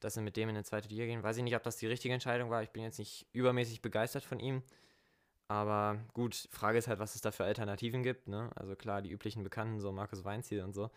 dass 0.00 0.14
sie 0.14 0.20
mit 0.20 0.36
dem 0.36 0.48
in 0.48 0.56
eine 0.56 0.64
zweite 0.64 0.88
Liga 0.88 1.06
gehen. 1.06 1.22
Weiß 1.22 1.36
ich 1.36 1.42
nicht, 1.42 1.56
ob 1.56 1.62
das 1.62 1.76
die 1.78 1.86
richtige 1.86 2.12
Entscheidung 2.12 2.50
war. 2.50 2.62
Ich 2.62 2.70
bin 2.70 2.82
jetzt 2.82 2.98
nicht 2.98 3.26
übermäßig 3.32 3.80
begeistert 3.80 4.24
von 4.24 4.40
ihm. 4.40 4.62
Aber 5.48 5.98
gut, 6.12 6.48
Frage 6.50 6.78
ist 6.78 6.88
halt, 6.88 6.98
was 6.98 7.14
es 7.14 7.20
da 7.20 7.30
für 7.30 7.44
Alternativen 7.44 8.02
gibt. 8.02 8.28
Ne? 8.28 8.50
Also 8.56 8.74
klar, 8.74 9.00
die 9.00 9.10
üblichen 9.10 9.44
Bekannten, 9.44 9.80
so 9.80 9.92
Markus 9.92 10.24
Weinziel 10.24 10.62
und 10.62 10.74
so. 10.74 10.90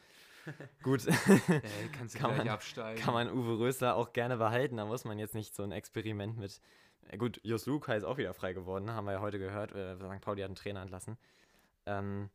gut, 0.83 1.05
Ey, 1.07 1.89
kannst 1.97 2.15
du 2.15 2.19
Kann 2.19 2.37
man- 2.37 2.47
absteigen. 2.49 3.01
kann 3.01 3.13
man 3.13 3.29
Uwe 3.31 3.59
Rösler 3.59 3.95
auch 3.95 4.13
gerne 4.13 4.37
behalten. 4.37 4.77
Da 4.77 4.85
muss 4.85 5.05
man 5.05 5.19
jetzt 5.19 5.35
nicht 5.35 5.55
so 5.55 5.63
ein 5.63 5.71
Experiment 5.71 6.37
mit. 6.37 6.61
Äh, 7.09 7.17
Gut, 7.17 7.39
Jos 7.43 7.65
Lukai 7.65 7.97
ist 7.97 8.03
auch 8.03 8.17
wieder 8.17 8.33
frei 8.33 8.53
geworden, 8.53 8.91
haben 8.91 9.05
wir 9.05 9.13
ja 9.13 9.21
heute 9.21 9.39
gehört. 9.39 9.73
Äh, 9.73 9.95
St. 9.97 10.21
Pauli 10.21 10.41
hat 10.41 10.47
einen 10.47 10.55
Trainer 10.55 10.81
entlassen. 10.81 11.17
Ähm, 11.85 12.29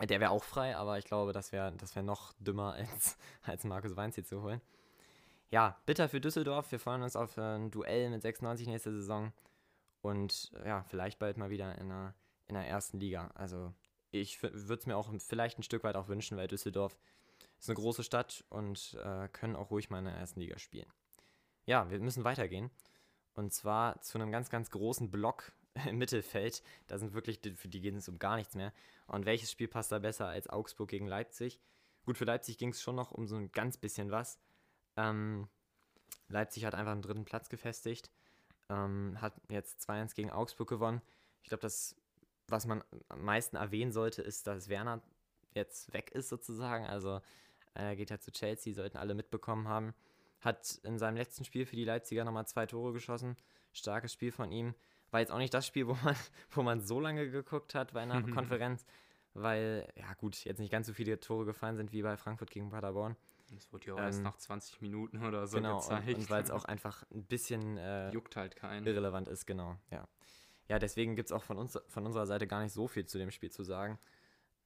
der 0.00 0.20
wäre 0.20 0.30
auch 0.30 0.44
frei, 0.44 0.76
aber 0.76 0.98
ich 0.98 1.04
glaube, 1.04 1.32
das 1.32 1.52
wäre 1.52 1.72
das 1.76 1.94
wär 1.94 2.02
noch 2.02 2.32
dümmer, 2.38 2.72
als, 2.92 3.16
als 3.42 3.64
Markus 3.64 3.96
Weinziel 3.96 4.24
zu 4.24 4.42
holen. 4.42 4.60
Ja, 5.50 5.78
bitter 5.86 6.08
für 6.08 6.20
Düsseldorf. 6.20 6.70
Wir 6.72 6.80
freuen 6.80 7.02
uns 7.02 7.14
auf 7.16 7.36
äh, 7.36 7.56
ein 7.56 7.70
Duell 7.70 8.10
mit 8.10 8.22
96 8.22 8.66
nächste 8.66 8.92
Saison. 8.92 9.32
Und 10.02 10.52
ja, 10.66 10.82
vielleicht 10.82 11.18
bald 11.18 11.38
mal 11.38 11.48
wieder 11.50 11.78
in 11.78 11.88
der, 11.88 12.14
in 12.48 12.54
der 12.56 12.66
ersten 12.66 12.98
Liga. 13.00 13.30
Also 13.34 13.72
ich 14.10 14.42
würde 14.42 14.74
es 14.74 14.86
mir 14.86 14.96
auch 14.96 15.10
vielleicht 15.18 15.58
ein 15.58 15.62
Stück 15.62 15.82
weit 15.84 15.96
auch 15.96 16.08
wünschen, 16.08 16.36
weil 16.36 16.46
Düsseldorf 16.48 16.98
ist 17.64 17.70
eine 17.70 17.76
große 17.76 18.04
Stadt 18.04 18.44
und 18.50 18.94
äh, 19.02 19.26
können 19.28 19.56
auch 19.56 19.70
ruhig 19.70 19.88
mal 19.88 20.00
in 20.00 20.04
der 20.04 20.14
ersten 20.14 20.38
Liga 20.38 20.58
spielen. 20.58 20.92
Ja, 21.64 21.90
wir 21.90 21.98
müssen 21.98 22.22
weitergehen. 22.22 22.70
Und 23.32 23.54
zwar 23.54 24.02
zu 24.02 24.18
einem 24.18 24.30
ganz, 24.30 24.50
ganz 24.50 24.70
großen 24.70 25.10
Block 25.10 25.52
im 25.88 25.96
Mittelfeld. 25.96 26.62
Da 26.88 26.98
sind 26.98 27.14
wirklich, 27.14 27.40
für 27.56 27.68
die 27.68 27.80
geht 27.80 27.94
es 27.94 28.06
um 28.06 28.18
gar 28.18 28.36
nichts 28.36 28.54
mehr. 28.54 28.74
Und 29.06 29.24
welches 29.24 29.50
Spiel 29.50 29.66
passt 29.66 29.90
da 29.92 29.98
besser 29.98 30.28
als 30.28 30.46
Augsburg 30.46 30.90
gegen 30.90 31.06
Leipzig? 31.06 31.58
Gut, 32.04 32.18
für 32.18 32.26
Leipzig 32.26 32.58
ging 32.58 32.68
es 32.68 32.82
schon 32.82 32.96
noch 32.96 33.12
um 33.12 33.26
so 33.26 33.36
ein 33.36 33.50
ganz 33.50 33.78
bisschen 33.78 34.10
was. 34.10 34.38
Ähm, 34.96 35.48
Leipzig 36.28 36.66
hat 36.66 36.74
einfach 36.74 36.92
einen 36.92 37.00
dritten 37.00 37.24
Platz 37.24 37.48
gefestigt. 37.48 38.10
Ähm, 38.68 39.18
hat 39.22 39.40
jetzt 39.48 39.88
2-1 39.88 40.14
gegen 40.14 40.30
Augsburg 40.30 40.68
gewonnen. 40.68 41.00
Ich 41.42 41.48
glaube, 41.48 41.62
das, 41.62 41.96
was 42.46 42.66
man 42.66 42.84
am 43.08 43.24
meisten 43.24 43.56
erwähnen 43.56 43.92
sollte, 43.92 44.20
ist, 44.20 44.46
dass 44.46 44.68
Werner 44.68 45.00
jetzt 45.54 45.94
weg 45.94 46.10
ist 46.10 46.28
sozusagen. 46.28 46.84
Also 46.84 47.22
er 47.74 47.96
geht 47.96 48.10
ja 48.10 48.18
zu 48.18 48.30
Chelsea, 48.32 48.74
sollten 48.74 48.96
alle 48.96 49.14
mitbekommen 49.14 49.68
haben. 49.68 49.94
Hat 50.40 50.78
in 50.82 50.98
seinem 50.98 51.16
letzten 51.16 51.44
Spiel 51.44 51.66
für 51.66 51.76
die 51.76 51.84
Leipziger 51.84 52.24
nochmal 52.24 52.46
zwei 52.46 52.66
Tore 52.66 52.92
geschossen. 52.92 53.36
Starkes 53.72 54.12
Spiel 54.12 54.30
von 54.32 54.52
ihm. 54.52 54.74
War 55.10 55.20
jetzt 55.20 55.32
auch 55.32 55.38
nicht 55.38 55.54
das 55.54 55.66
Spiel, 55.66 55.86
wo 55.86 55.94
man, 56.04 56.16
wo 56.50 56.62
man 56.62 56.80
so 56.80 57.00
lange 57.00 57.30
geguckt 57.30 57.74
hat 57.74 57.92
bei 57.92 58.00
einer 58.02 58.22
Konferenz, 58.34 58.84
weil, 59.32 59.88
ja 59.96 60.12
gut, 60.14 60.44
jetzt 60.44 60.58
nicht 60.58 60.70
ganz 60.70 60.86
so 60.86 60.92
viele 60.92 61.18
Tore 61.20 61.44
gefallen 61.44 61.76
sind 61.76 61.92
wie 61.92 62.02
bei 62.02 62.16
Frankfurt 62.16 62.50
gegen 62.50 62.70
Paderborn. 62.70 63.16
Das 63.52 63.72
wurde 63.72 63.86
ja 63.86 63.94
auch 63.94 63.98
erst 63.98 64.18
Ähm, 64.18 64.24
nach 64.24 64.36
20 64.36 64.80
Minuten 64.80 65.24
oder 65.24 65.46
so 65.46 65.56
genau, 65.58 65.78
gezeigt. 65.78 66.08
und, 66.08 66.14
und 66.14 66.30
weil 66.30 66.42
es 66.42 66.50
auch 66.50 66.64
einfach 66.64 67.04
ein 67.10 67.24
bisschen 67.24 67.76
äh, 67.78 68.10
juckt 68.10 68.36
halt 68.36 68.56
keinen. 68.56 68.86
irrelevant 68.86 69.28
ist, 69.28 69.46
genau, 69.46 69.76
ja. 69.90 70.08
Ja, 70.68 70.78
deswegen 70.78 71.14
gibt 71.14 71.28
es 71.28 71.32
auch 71.32 71.42
von, 71.42 71.58
uns, 71.58 71.78
von 71.88 72.06
unserer 72.06 72.26
Seite 72.26 72.46
gar 72.46 72.62
nicht 72.62 72.72
so 72.72 72.88
viel 72.88 73.04
zu 73.06 73.18
dem 73.18 73.30
Spiel 73.30 73.50
zu 73.50 73.62
sagen. 73.64 73.98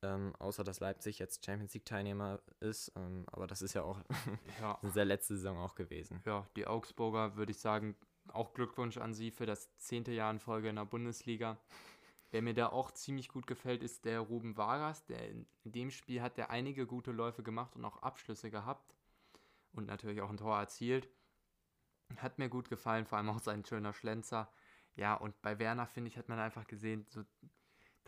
Ähm, 0.02 0.32
außer 0.38 0.62
dass 0.62 0.78
Leipzig 0.80 1.18
jetzt 1.18 1.44
Champions 1.44 1.74
League-Teilnehmer 1.74 2.40
ist. 2.60 2.92
Ähm, 2.96 3.24
aber 3.32 3.46
das 3.48 3.62
ist 3.62 3.74
ja 3.74 3.82
auch 3.82 4.00
Ja. 4.60 4.78
eine 4.80 4.92
sehr 4.92 5.04
letzte 5.04 5.36
Saison 5.36 5.58
auch 5.58 5.74
gewesen. 5.74 6.22
ja, 6.24 6.46
die 6.56 6.66
Augsburger 6.66 7.36
würde 7.36 7.50
ich 7.52 7.58
sagen, 7.58 7.96
auch 8.28 8.54
Glückwunsch 8.54 8.98
an 8.98 9.12
sie 9.14 9.30
für 9.30 9.46
das 9.46 9.74
zehnte 9.78 10.12
Jahr 10.12 10.30
in 10.30 10.38
Folge 10.38 10.68
in 10.68 10.76
der 10.76 10.84
Bundesliga. 10.84 11.58
Wer 12.30 12.42
mir 12.42 12.52
da 12.54 12.68
auch 12.68 12.90
ziemlich 12.92 13.28
gut 13.28 13.46
gefällt, 13.46 13.82
ist 13.82 14.04
der 14.04 14.20
Ruben 14.20 14.56
Vargas. 14.56 15.04
Der 15.06 15.28
in, 15.30 15.46
in 15.64 15.72
dem 15.72 15.90
Spiel 15.90 16.20
hat 16.20 16.36
er 16.38 16.50
einige 16.50 16.86
gute 16.86 17.10
Läufe 17.10 17.42
gemacht 17.42 17.74
und 17.74 17.84
auch 17.84 17.96
Abschlüsse 18.02 18.50
gehabt. 18.50 18.94
Und 19.72 19.86
natürlich 19.86 20.20
auch 20.20 20.28
ein 20.30 20.36
Tor 20.36 20.58
erzielt. 20.58 21.08
Hat 22.18 22.38
mir 22.38 22.48
gut 22.48 22.68
gefallen, 22.68 23.06
vor 23.06 23.18
allem 23.18 23.30
auch 23.30 23.38
sein 23.40 23.64
schöner 23.64 23.92
Schlenzer. 23.94 24.52
Ja, 24.94 25.14
und 25.14 25.40
bei 25.42 25.58
Werner, 25.58 25.86
finde 25.86 26.08
ich, 26.08 26.18
hat 26.18 26.28
man 26.28 26.38
einfach 26.38 26.66
gesehen, 26.66 27.06
so, 27.08 27.22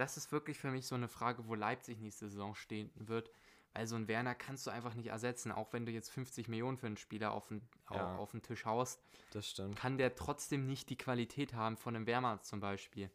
das 0.01 0.17
ist 0.17 0.33
wirklich 0.33 0.59
für 0.59 0.71
mich 0.71 0.87
so 0.87 0.95
eine 0.95 1.09
Frage, 1.09 1.47
wo 1.47 1.55
Leipzig 1.55 2.01
nächste 2.01 2.29
Saison 2.29 2.55
stehen 2.55 2.91
wird. 2.95 3.31
Weil 3.73 3.87
so 3.87 3.95
ein 3.95 4.09
Werner 4.09 4.35
kannst 4.35 4.67
du 4.67 4.73
einfach 4.73 4.95
nicht 4.95 5.07
ersetzen, 5.07 5.53
auch 5.53 5.73
wenn 5.73 5.87
du 5.87 5.93
jetzt 5.93 6.11
50 6.11 6.49
Millionen 6.49 6.77
für 6.77 6.89
einen 6.89 6.97
Spieler 6.97 7.31
auf 7.31 7.47
den, 7.47 7.63
Ja. 7.93 8.17
auf 8.17 8.33
den 8.33 8.43
Tisch 8.43 8.65
haust 8.65 9.01
Das 9.31 9.47
stimmt. 9.49 9.77
kann 9.77 9.97
der 9.97 10.17
trotzdem 10.17 10.67
nicht 10.67 10.91
die 10.91 10.97
Qualität 10.97 11.55
haben 11.55 11.77
von 11.77 11.95
einem 11.95 12.07
Wehrmann 12.07 12.43
zum 12.43 12.59
Beispiel. 12.59 13.11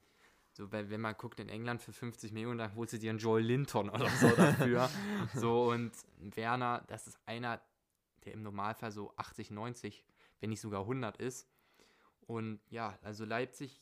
So, 0.53 0.71
weil, 0.71 0.89
wenn 0.89 1.01
man 1.01 1.15
guckt 1.17 1.41
in 1.41 1.49
England 1.49 1.81
für 1.81 1.91
50 1.91 2.31
Millionen, 2.31 2.57
dann 2.59 2.73
holst 2.75 2.93
du 2.93 2.99
dir 2.99 3.09
einen 3.09 3.19
Joel 3.19 3.43
Linton 3.43 3.89
oder 3.89 4.07
so 4.09 4.29
dafür. 4.37 4.89
so, 5.33 5.71
und 5.71 5.91
Werner, 6.19 6.85
das 6.87 7.07
ist 7.07 7.19
einer, 7.25 7.59
der 8.23 8.31
im 8.31 8.41
Normalfall 8.41 8.93
so 8.93 9.13
80, 9.17 9.51
90, 9.51 10.05
wenn 10.39 10.51
nicht 10.51 10.61
sogar 10.61 10.81
100 10.81 11.17
ist. 11.17 11.49
Und 12.21 12.61
ja, 12.69 12.97
also 13.01 13.25
Leipzig, 13.25 13.81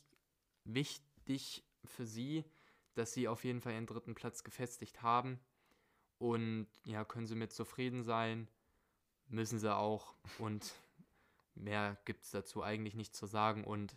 wichtig 0.64 1.64
für 1.84 2.04
sie, 2.06 2.44
dass 2.94 3.12
sie 3.12 3.28
auf 3.28 3.44
jeden 3.44 3.60
Fall 3.60 3.72
ihren 3.72 3.86
dritten 3.86 4.14
Platz 4.14 4.44
gefestigt 4.44 5.02
haben. 5.02 5.38
Und 6.18 6.68
ja, 6.84 7.04
können 7.04 7.26
sie 7.26 7.34
mit 7.34 7.52
zufrieden 7.52 8.02
sein. 8.02 8.48
Müssen 9.28 9.58
sie 9.58 9.74
auch. 9.74 10.14
Und 10.38 10.72
mehr 11.54 11.96
gibt 12.04 12.24
es 12.24 12.30
dazu 12.30 12.62
eigentlich 12.62 12.94
nicht 12.94 13.14
zu 13.14 13.26
sagen. 13.26 13.64
Und 13.64 13.96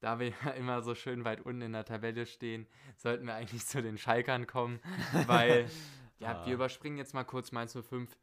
da 0.00 0.18
wir 0.20 0.28
ja 0.44 0.50
immer 0.52 0.82
so 0.82 0.94
schön 0.94 1.24
weit 1.24 1.40
unten 1.40 1.62
in 1.62 1.72
der 1.72 1.84
Tabelle 1.84 2.26
stehen, 2.26 2.66
sollten 2.96 3.26
wir 3.26 3.34
eigentlich 3.34 3.66
zu 3.66 3.82
den 3.82 3.98
Schalkern 3.98 4.46
kommen, 4.46 4.80
weil 5.26 5.68
ja, 6.20 6.40
Ah. 6.42 6.46
wir 6.46 6.54
überspringen 6.54 6.98
jetzt 6.98 7.14
mal 7.14 7.24
kurz 7.24 7.52
Mainz 7.52 7.76
05. 7.76 8.16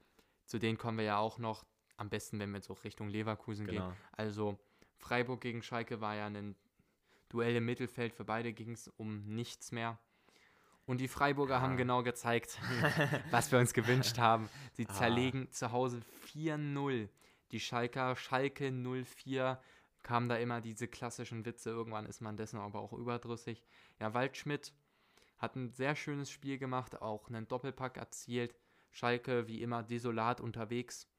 Zu 0.45 0.60
denen 0.60 0.78
kommen 0.78 0.97
wir 0.97 1.06
ja 1.06 1.17
auch 1.17 1.38
noch. 1.39 1.65
Am 1.97 2.10
besten, 2.10 2.39
wenn 2.39 2.51
wir 2.51 2.58
jetzt 2.58 2.69
auch 2.69 2.84
Richtung 2.84 3.08
Leverkusen 3.08 3.67
gehen. 3.67 3.75
Genau. 3.75 3.93
Also 4.12 4.60
Freiburg 4.97 5.39
gegen 5.41 5.62
Schalke 5.63 6.01
war 6.01 6.15
ja 6.15 6.25
ein 6.28 6.56
Duell 7.36 7.58
im 7.58 7.65
Mittelfeld. 7.65 8.13
Für 8.13 8.24
beide 8.24 8.54
ging 8.54 8.71
es 8.71 8.88
um 8.95 9.26
nichts 9.26 9.74
mehr. 9.74 10.00
Und 10.86 11.02
die 11.02 11.10
Freiburger 11.10 11.56
Ja. 11.56 11.62
haben 11.62 11.76
genau 11.76 12.02
gezeigt, 12.02 12.58
was 13.32 13.52
wir 13.52 13.60
uns 13.60 13.74
gewünscht 13.74 14.17
haben. 14.17 14.48
Sie 14.71 14.88
Ah. 14.88 14.93
zerlegen 14.93 15.52
zu 15.52 15.74
Hause 15.74 16.00
4-0. 16.34 17.10
Die 17.52 17.60
Schalker, 17.60 18.15
Schalke 18.15 18.71
04, 18.71 19.60
kamen 20.02 20.30
da 20.30 20.38
immer 20.38 20.62
diese 20.62 20.88
klassischen 20.88 21.43
Witze. 21.45 21.71
Irgendwann 21.71 22.06
ist 22.06 22.21
man 22.21 22.38
dessen 22.38 22.58
aber 22.58 22.80
auch 22.80 22.93
überdrüssig. 22.93 23.65
Ja, 24.00 24.13
Waldschmidt 24.13 24.74
hat 25.38 25.58
ein 25.58 25.69
sehr 25.71 25.95
schönes 25.98 26.32
Spiel 26.32 26.58
gemacht, 26.58 27.02
auch 27.02 27.28
einen 27.28 27.48
Doppelpack 27.50 27.98
erzielt. 27.98 28.56
Schalke 28.91 29.48
wie 29.48 29.62
immer 29.62 29.84
desolat 29.84 30.39
unterwegs. 30.39 31.10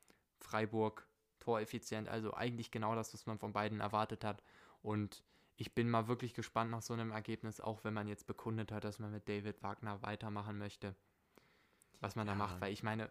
Freiburg 0.40 1.06
toreffizient, 1.40 2.08
also 2.08 2.32
eigentlich 2.32 2.70
genau 2.70 2.94
das, 2.94 3.12
was 3.12 3.26
man 3.26 3.38
von 3.38 3.52
beiden 3.52 3.80
erwartet 3.80 4.24
hat. 4.24 4.42
Und 4.80 5.22
ich 5.56 5.74
bin 5.74 5.88
mal 5.88 6.06
wirklich 6.08 6.34
gespannt 6.34 6.70
nach 6.70 6.82
so 6.82 6.92
einem 6.92 7.10
Ergebnis, 7.10 7.60
auch 7.60 7.82
wenn 7.84 7.94
man 7.94 8.08
jetzt 8.08 8.26
bekundet 8.26 8.72
hat, 8.72 8.84
dass 8.84 8.98
man 8.98 9.10
mit 9.10 9.28
David 9.28 9.62
Wagner 9.62 10.02
weitermachen 10.02 10.58
möchte. 10.58 10.94
Was 12.00 12.14
man 12.14 12.26
da 12.26 12.32
Ja. 12.34 12.38
macht, 12.38 12.60
weil 12.60 12.72
ich 12.72 12.82
meine, 12.82 13.10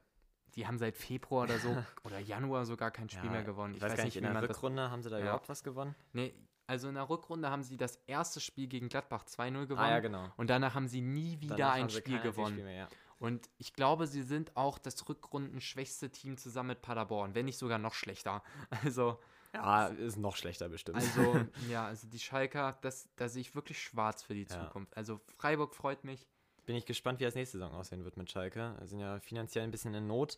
die 0.54 0.68
haben 0.68 0.78
seit 0.78 0.96
Februar 0.96 1.44
oder 1.44 1.58
so 1.60 1.76
oder 2.04 2.20
Januar 2.20 2.66
sogar 2.66 2.92
kein 2.92 3.10
Spiel 3.10 3.26
Ja, 3.26 3.32
mehr 3.32 3.44
gewonnen. 3.44 3.74
Ich 3.74 3.82
weiß, 3.82 3.96
gar 3.96 4.06
nicht, 4.06 4.16
in 4.18 4.24
der 4.24 4.34
man 4.34 4.48
das 4.48 4.58
Rückrunde 4.58 4.92
haben 4.92 5.02
sie 5.02 5.10
da 5.10 5.18
Ja. 5.18 5.24
überhaupt 5.26 5.50
was 5.50 5.64
gewonnen? 5.64 5.96
Nee, 6.14 6.34
also 6.68 6.88
in 6.88 6.96
der 6.96 7.10
Rückrunde 7.10 7.50
haben 7.50 7.64
sie 7.64 7.78
das 7.78 7.98
erste 8.08 8.40
Spiel 8.40 8.68
gegen 8.68 8.90
Gladbach 8.90 9.26
2-0 9.26 9.66
gewonnen. 9.68 9.80
Ah 9.80 9.90
ja, 9.90 10.00
genau. 10.00 10.32
Und 10.38 10.50
danach 10.50 10.76
haben 10.76 10.88
sie 10.88 11.02
nie 11.02 11.42
wieder 11.42 11.58
Danach 11.58 11.74
ein 11.74 11.82
haben 11.84 11.90
sie 11.90 11.98
Spiel 11.98 12.22
gewonnen. 12.22 12.54
Spiel 12.54 12.64
mehr, 12.66 12.76
ja. 12.76 12.88
Und 13.18 13.50
ich 13.58 13.74
glaube, 13.74 14.08
sie 14.08 14.24
sind 14.24 14.56
auch 14.58 14.78
das 14.78 15.08
rückrundenschwächste 15.08 16.12
Team 16.12 16.38
zusammen 16.38 16.70
mit 16.70 16.82
Paderborn, 16.82 17.34
wenn 17.34 17.46
nicht 17.46 17.58
sogar 17.58 17.80
noch 17.80 17.94
schlechter. 17.94 18.44
Also, 18.86 19.20
Ja, 19.56 19.88
ist 19.88 20.18
noch 20.18 20.36
schlechter 20.36 20.70
bestimmt. 20.70 20.98
also 20.98 21.36
ja, 21.70 21.86
also 21.88 22.08
die 22.08 22.20
Schalker, 22.20 22.78
das, 22.82 23.10
da 23.15 23.28
sehe 23.30 23.41
ich 23.41 23.56
wirklich 23.56 23.82
schwarz 23.82 24.24
für 24.24 24.34
die 24.34 24.44
Ja. 24.50 24.65
Zukunft. 24.68 24.96
Also 24.96 25.20
Freiburg 25.38 25.74
freut 25.76 26.04
mich. 26.04 26.26
Bin 26.65 26.76
ich 26.76 26.86
gespannt, 26.86 27.20
wie 27.20 27.24
das 27.26 27.36
nächste 27.36 27.58
Saison 27.60 27.74
aussehen 27.74 28.04
wird 28.04 28.18
mit 28.18 28.32
Schalke. 28.32 28.76
Wir 28.80 28.88
sind 28.88 29.00
ja 29.00 29.20
finanziell 29.20 29.63
ein 29.63 29.72
bisschen 29.72 29.94
in 29.94 30.08
Not. 30.08 30.38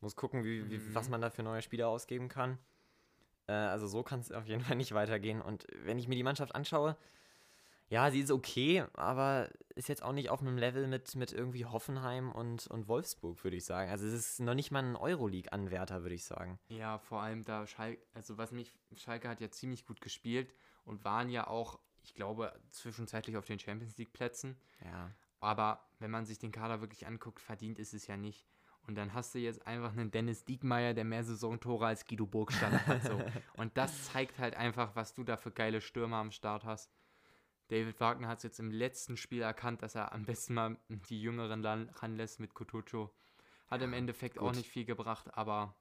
Muss 0.00 0.16
gucken, 0.16 0.44
wie, 0.44 0.68
wie, 0.70 0.78
Mhm. 0.78 0.94
was 0.94 1.08
man 1.08 1.20
da 1.20 1.30
für 1.30 1.42
neue 1.42 1.60
Spieler 1.62 1.88
ausgeben 1.88 2.28
kann. 2.28 2.58
Äh, 3.48 3.52
also 3.52 3.86
so 3.86 4.02
kann 4.02 4.20
es 4.20 4.30
auf 4.32 4.46
jeden 4.46 4.62
Fall 4.62 4.76
nicht 4.76 4.92
weitergehen. 4.92 5.42
Und 5.42 5.66
wenn 5.84 5.98
ich 5.98 6.08
mir 6.08 6.14
die 6.14 6.22
Mannschaft 6.22 6.54
anschaue, 6.54 6.96
ja, 7.88 8.10
sie 8.10 8.20
ist 8.20 8.30
okay, 8.30 8.84
aber 8.94 9.48
ist 9.74 9.88
jetzt 9.88 10.02
auch 10.02 10.12
nicht 10.12 10.30
auf 10.30 10.40
einem 10.40 10.58
Level 10.58 10.86
mit, 10.88 11.14
mit 11.14 11.32
irgendwie 11.32 11.64
Hoffenheim 11.64 12.32
und, 12.32 12.66
und 12.66 12.88
Wolfsburg, 12.88 13.42
würde 13.44 13.56
ich 13.56 13.64
sagen. 13.64 13.90
Also 13.90 14.06
es 14.06 14.12
ist 14.12 14.40
noch 14.40 14.54
nicht 14.54 14.70
mal 14.70 14.82
ein 14.82 14.96
Euroleague-Anwärter, 14.96 16.02
würde 16.02 16.14
ich 16.14 16.24
sagen. 16.24 16.58
Ja, 16.68 16.98
vor 16.98 17.22
allem 17.22 17.44
da 17.44 17.66
Schalke, 17.66 18.02
also 18.14 18.36
was 18.36 18.52
mich, 18.52 18.74
Schalke 18.96 19.28
hat 19.28 19.40
ja 19.40 19.50
ziemlich 19.50 19.86
gut 19.86 20.00
gespielt 20.00 20.52
und 20.84 21.04
waren 21.04 21.30
ja 21.30 21.46
auch, 21.46 21.78
ich 22.02 22.14
glaube, 22.14 22.52
zwischenzeitlich 22.70 23.36
auf 23.36 23.46
den 23.46 23.58
Champions 23.58 23.96
League-Plätzen. 23.96 24.56
Ja. 24.84 25.10
Aber 25.40 25.88
wenn 25.98 26.10
man 26.10 26.26
sich 26.26 26.38
den 26.38 26.52
Kader 26.52 26.80
wirklich 26.80 27.06
anguckt, 27.06 27.40
verdient 27.40 27.78
ist 27.78 27.94
es 27.94 28.06
ja 28.06 28.16
nicht. 28.16 28.46
Und 28.86 28.94
dann 28.94 29.12
hast 29.12 29.34
du 29.34 29.38
jetzt 29.38 29.66
einfach 29.66 29.92
einen 29.92 30.10
Dennis 30.10 30.44
Diekmeyer, 30.44 30.94
der 30.94 31.04
mehr 31.04 31.22
Saisontore 31.22 31.86
als 31.86 32.06
Guido 32.06 32.26
Burgstaller 32.26 32.86
hat. 32.86 33.02
So. 33.04 33.20
Und 33.56 33.76
das 33.76 34.06
zeigt 34.06 34.38
halt 34.38 34.56
einfach, 34.56 34.96
was 34.96 35.12
du 35.12 35.24
da 35.24 35.36
für 35.36 35.50
geile 35.50 35.80
Stürmer 35.80 36.16
am 36.16 36.30
Start 36.30 36.64
hast. 36.64 36.90
David 37.68 38.00
Wagner 38.00 38.28
hat 38.28 38.38
es 38.38 38.44
jetzt 38.44 38.60
im 38.60 38.70
letzten 38.70 39.16
Spiel 39.16 39.42
erkannt, 39.42 39.82
dass 39.82 39.94
er 39.94 40.12
am 40.12 40.24
besten 40.24 40.54
mal 40.54 40.76
die 40.88 41.20
Jüngeren 41.20 41.64
ranlässt 41.64 42.40
mit 42.40 42.54
Kutucu. 42.54 43.08
Hat 43.68 43.82
im 43.82 43.92
Endeffekt 43.92 44.38
gut. 44.38 44.48
auch 44.48 44.54
nicht 44.54 44.70
viel 44.70 44.86
gebracht, 44.86 45.26
aber 45.34 45.74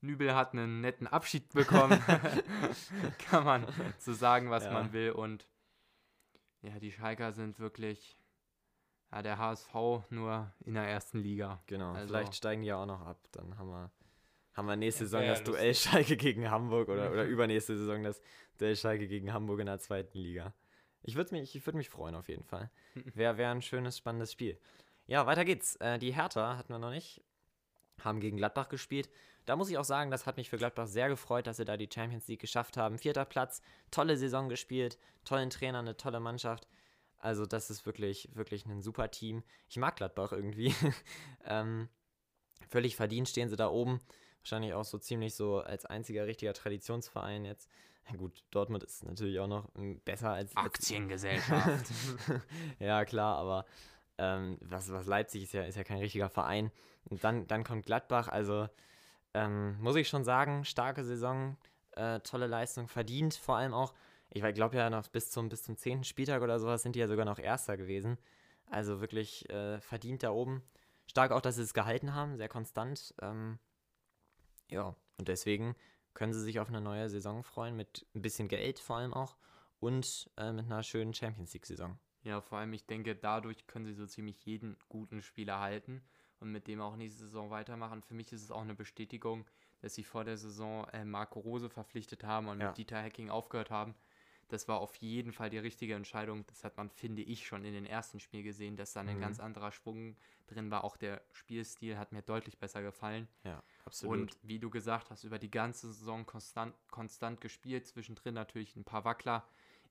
Nübel 0.00 0.34
hat 0.34 0.52
einen 0.52 0.80
netten 0.80 1.06
Abschied 1.06 1.52
bekommen. 1.52 2.02
Kann 3.18 3.44
man 3.44 3.66
so 3.98 4.12
sagen, 4.12 4.50
was 4.50 4.64
ja. 4.64 4.72
man 4.72 4.92
will. 4.92 5.12
Und 5.12 5.48
ja, 6.62 6.78
die 6.80 6.92
Schalker 6.92 7.32
sind 7.32 7.60
wirklich 7.60 8.16
ja, 9.12 9.22
der 9.22 9.38
HSV 9.38 9.74
nur 10.10 10.52
in 10.64 10.74
der 10.74 10.88
ersten 10.88 11.18
Liga. 11.18 11.62
Genau, 11.66 11.92
also, 11.92 12.08
vielleicht 12.08 12.34
steigen 12.34 12.62
die 12.62 12.68
ja 12.68 12.76
auch 12.76 12.86
noch 12.86 13.00
ab. 13.02 13.18
Dann 13.32 13.56
haben 13.58 13.68
wir, 13.68 13.92
haben 14.54 14.66
wir 14.66 14.76
nächste 14.76 15.04
ja, 15.04 15.08
Saison 15.08 15.26
das 15.26 15.44
Duell 15.44 15.74
Schalke 15.74 16.16
gegen 16.16 16.50
Hamburg 16.50 16.88
oder, 16.88 17.12
oder 17.12 17.24
übernächste 17.26 17.76
Saison 17.76 18.02
das 18.02 18.20
Duell 18.58 18.74
Schalke 18.74 19.06
gegen 19.06 19.32
Hamburg 19.32 19.60
in 19.60 19.66
der 19.66 19.78
zweiten 19.78 20.18
Liga. 20.18 20.52
Ich 21.06 21.16
würde 21.16 21.34
mich, 21.34 21.66
würd 21.66 21.76
mich 21.76 21.90
freuen 21.90 22.14
auf 22.14 22.28
jeden 22.28 22.44
Fall. 22.44 22.70
Wäre 23.14 23.36
wär 23.36 23.50
ein 23.50 23.62
schönes, 23.62 23.98
spannendes 23.98 24.32
Spiel. 24.32 24.58
Ja, 25.06 25.26
weiter 25.26 25.44
geht's. 25.44 25.76
Äh, 25.76 25.98
die 25.98 26.14
Hertha 26.14 26.56
hatten 26.56 26.72
wir 26.72 26.78
noch 26.78 26.90
nicht. 26.90 27.22
Haben 28.02 28.20
gegen 28.20 28.38
Gladbach 28.38 28.68
gespielt. 28.68 29.10
Da 29.44 29.56
muss 29.56 29.68
ich 29.68 29.76
auch 29.76 29.84
sagen, 29.84 30.10
das 30.10 30.24
hat 30.24 30.38
mich 30.38 30.48
für 30.48 30.56
Gladbach 30.56 30.86
sehr 30.86 31.08
gefreut, 31.08 31.46
dass 31.46 31.58
sie 31.58 31.66
da 31.66 31.76
die 31.76 31.90
Champions 31.92 32.26
League 32.26 32.40
geschafft 32.40 32.78
haben. 32.78 32.98
Vierter 32.98 33.26
Platz, 33.26 33.60
tolle 33.90 34.16
Saison 34.16 34.48
gespielt, 34.48 34.98
tollen 35.24 35.50
Trainer, 35.50 35.80
eine 35.80 35.98
tolle 35.98 36.20
Mannschaft. 36.20 36.66
Also 37.18 37.44
das 37.44 37.68
ist 37.68 37.84
wirklich, 37.84 38.28
wirklich 38.34 38.64
ein 38.64 38.82
super 38.82 39.10
Team. 39.10 39.42
Ich 39.68 39.76
mag 39.76 39.96
Gladbach 39.96 40.32
irgendwie. 40.32 40.74
ähm, 41.44 41.90
völlig 42.68 42.96
verdient 42.96 43.28
stehen 43.28 43.50
sie 43.50 43.56
da 43.56 43.68
oben. 43.68 44.00
Wahrscheinlich 44.40 44.72
auch 44.72 44.84
so 44.84 44.98
ziemlich 44.98 45.34
so 45.34 45.60
als 45.60 45.84
einziger 45.84 46.26
richtiger 46.26 46.54
Traditionsverein 46.54 47.44
jetzt. 47.44 47.68
Ja, 48.10 48.16
gut, 48.16 48.44
Dortmund 48.50 48.84
ist 48.84 49.04
natürlich 49.04 49.38
auch 49.40 49.46
noch 49.46 49.74
hm, 49.74 50.00
besser 50.00 50.30
als. 50.30 50.56
Aktiengesellschaft. 50.56 51.86
ja, 52.78 53.04
klar, 53.04 53.36
aber 53.38 53.64
ähm, 54.18 54.58
was, 54.60 54.92
was 54.92 55.06
Leipzig 55.06 55.44
ist 55.44 55.52
ja, 55.52 55.62
ist 55.62 55.76
ja 55.76 55.84
kein 55.84 55.98
richtiger 55.98 56.28
Verein. 56.28 56.70
Und 57.04 57.24
dann, 57.24 57.46
dann 57.46 57.64
kommt 57.64 57.86
Gladbach, 57.86 58.28
also 58.28 58.68
ähm, 59.34 59.78
muss 59.80 59.96
ich 59.96 60.08
schon 60.08 60.24
sagen, 60.24 60.64
starke 60.64 61.04
Saison, 61.04 61.56
äh, 61.92 62.20
tolle 62.20 62.46
Leistung, 62.46 62.88
verdient 62.88 63.34
vor 63.34 63.56
allem 63.56 63.74
auch 63.74 63.94
ich 64.34 64.42
glaube 64.54 64.76
ja 64.76 64.90
noch 64.90 65.06
bis 65.08 65.30
zum, 65.30 65.48
bis 65.48 65.62
zum 65.62 65.76
10. 65.76 66.02
Spieltag 66.02 66.42
oder 66.42 66.58
sowas 66.58 66.82
sind 66.82 66.96
die 66.96 67.00
ja 67.00 67.06
sogar 67.06 67.24
noch 67.24 67.38
Erster 67.38 67.76
gewesen. 67.76 68.18
Also 68.66 69.00
wirklich 69.00 69.48
äh, 69.48 69.80
verdient 69.80 70.24
da 70.24 70.32
oben. 70.32 70.62
Stark 71.06 71.30
auch, 71.30 71.40
dass 71.40 71.54
sie 71.54 71.62
es 71.62 71.72
gehalten 71.72 72.14
haben, 72.14 72.36
sehr 72.36 72.48
konstant. 72.48 73.14
Ähm, 73.22 73.60
ja, 74.70 74.96
und 75.18 75.28
deswegen 75.28 75.76
können 76.14 76.32
sie 76.32 76.40
sich 76.40 76.60
auf 76.60 76.68
eine 76.68 76.80
neue 76.80 77.08
Saison 77.10 77.42
freuen, 77.42 77.76
mit 77.76 78.06
ein 78.14 78.22
bisschen 78.22 78.48
Geld 78.48 78.78
vor 78.78 78.96
allem 78.96 79.12
auch 79.12 79.36
und 79.80 80.30
äh, 80.36 80.52
mit 80.52 80.66
einer 80.66 80.82
schönen 80.82 81.12
Champions 81.12 81.52
League-Saison. 81.52 81.98
Ja, 82.22 82.40
vor 82.40 82.58
allem, 82.58 82.72
ich 82.72 82.86
denke, 82.86 83.14
dadurch 83.14 83.66
können 83.66 83.84
sie 83.84 83.92
so 83.92 84.06
ziemlich 84.06 84.44
jeden 84.46 84.78
guten 84.88 85.20
Spieler 85.20 85.60
halten 85.60 86.02
und 86.40 86.50
mit 86.50 86.66
dem 86.68 86.80
auch 86.80 86.96
nächste 86.96 87.24
Saison 87.24 87.50
weitermachen. 87.50 88.02
Für 88.02 88.14
mich 88.14 88.32
ist 88.32 88.42
es 88.42 88.50
auch 88.50 88.62
eine 88.62 88.74
Bestätigung, 88.74 89.44
dass 89.82 89.94
sie 89.94 90.04
vor 90.04 90.24
der 90.24 90.38
Saison 90.38 90.88
äh, 90.88 91.04
Marco 91.04 91.40
Rose 91.40 91.68
verpflichtet 91.68 92.24
haben 92.24 92.48
und 92.48 92.60
ja. 92.60 92.68
mit 92.68 92.78
Dieter 92.78 93.02
Hacking 93.02 93.28
aufgehört 93.28 93.70
haben. 93.70 93.94
Das 94.54 94.68
war 94.68 94.78
auf 94.78 94.94
jeden 94.98 95.32
Fall 95.32 95.50
die 95.50 95.58
richtige 95.58 95.96
Entscheidung. 95.96 96.46
Das 96.46 96.62
hat 96.62 96.76
man, 96.76 96.88
finde 96.88 97.22
ich, 97.22 97.44
schon 97.44 97.64
in 97.64 97.72
den 97.72 97.86
ersten 97.86 98.20
Spielen 98.20 98.44
gesehen, 98.44 98.76
dass 98.76 98.92
da 98.92 99.00
ein 99.00 99.16
mhm. 99.16 99.20
ganz 99.20 99.40
anderer 99.40 99.72
Schwung 99.72 100.16
drin 100.46 100.70
war. 100.70 100.84
Auch 100.84 100.96
der 100.96 101.22
Spielstil 101.32 101.98
hat 101.98 102.12
mir 102.12 102.22
deutlich 102.22 102.56
besser 102.56 102.80
gefallen. 102.80 103.26
Ja, 103.42 103.64
absolut. 103.84 104.16
Und 104.16 104.38
wie 104.42 104.60
du 104.60 104.70
gesagt 104.70 105.10
hast, 105.10 105.24
über 105.24 105.40
die 105.40 105.50
ganze 105.50 105.92
Saison 105.92 106.24
konstant, 106.24 106.72
konstant 106.92 107.40
gespielt. 107.40 107.84
Zwischendrin 107.88 108.34
natürlich 108.34 108.76
ein 108.76 108.84
paar 108.84 109.04
Wackler. 109.04 109.44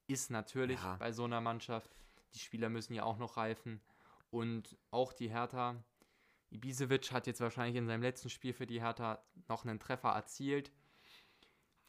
Ist 0.07 0.31
natürlich 0.31 0.81
ja. 0.81 0.95
bei 0.95 1.11
so 1.11 1.25
einer 1.25 1.41
Mannschaft. 1.41 1.93
Die 2.33 2.39
Spieler 2.39 2.69
müssen 2.69 2.93
ja 2.93 3.03
auch 3.03 3.17
noch 3.17 3.35
reifen. 3.35 3.81
Und 4.31 4.77
auch 4.91 5.11
die 5.11 5.29
Hertha. 5.29 5.75
Ibisevic 6.51 7.11
hat 7.11 7.27
jetzt 7.27 7.41
wahrscheinlich 7.41 7.75
in 7.75 7.85
seinem 7.85 8.01
letzten 8.01 8.29
Spiel 8.29 8.53
für 8.53 8.65
die 8.65 8.79
Hertha 8.79 9.21
noch 9.49 9.65
einen 9.65 9.81
Treffer 9.81 10.11
erzielt 10.11 10.71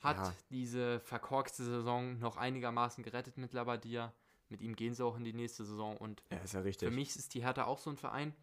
hat 0.04 0.18
ja. 0.18 0.34
diese 0.50 1.00
verkorkste 1.00 1.64
Saison 1.64 2.18
noch 2.18 2.36
einigermaßen 2.36 3.02
gerettet 3.02 3.36
mit 3.38 3.52
Labadia. 3.52 4.12
Mit 4.48 4.60
ihm 4.60 4.76
gehen 4.76 4.94
sie 4.94 5.04
auch 5.04 5.16
in 5.16 5.24
die 5.24 5.32
nächste 5.32 5.64
Saison. 5.64 5.96
Und 5.96 6.22
ja, 6.30 6.38
ist 6.38 6.54
ja 6.54 6.60
richtig. 6.60 6.88
für 6.88 6.94
mich 6.94 7.16
ist 7.16 7.34
die 7.34 7.42
Hertha 7.42 7.64
auch 7.64 7.78
so 7.78 7.90
ein 7.90 7.96
Verein. 7.96 8.34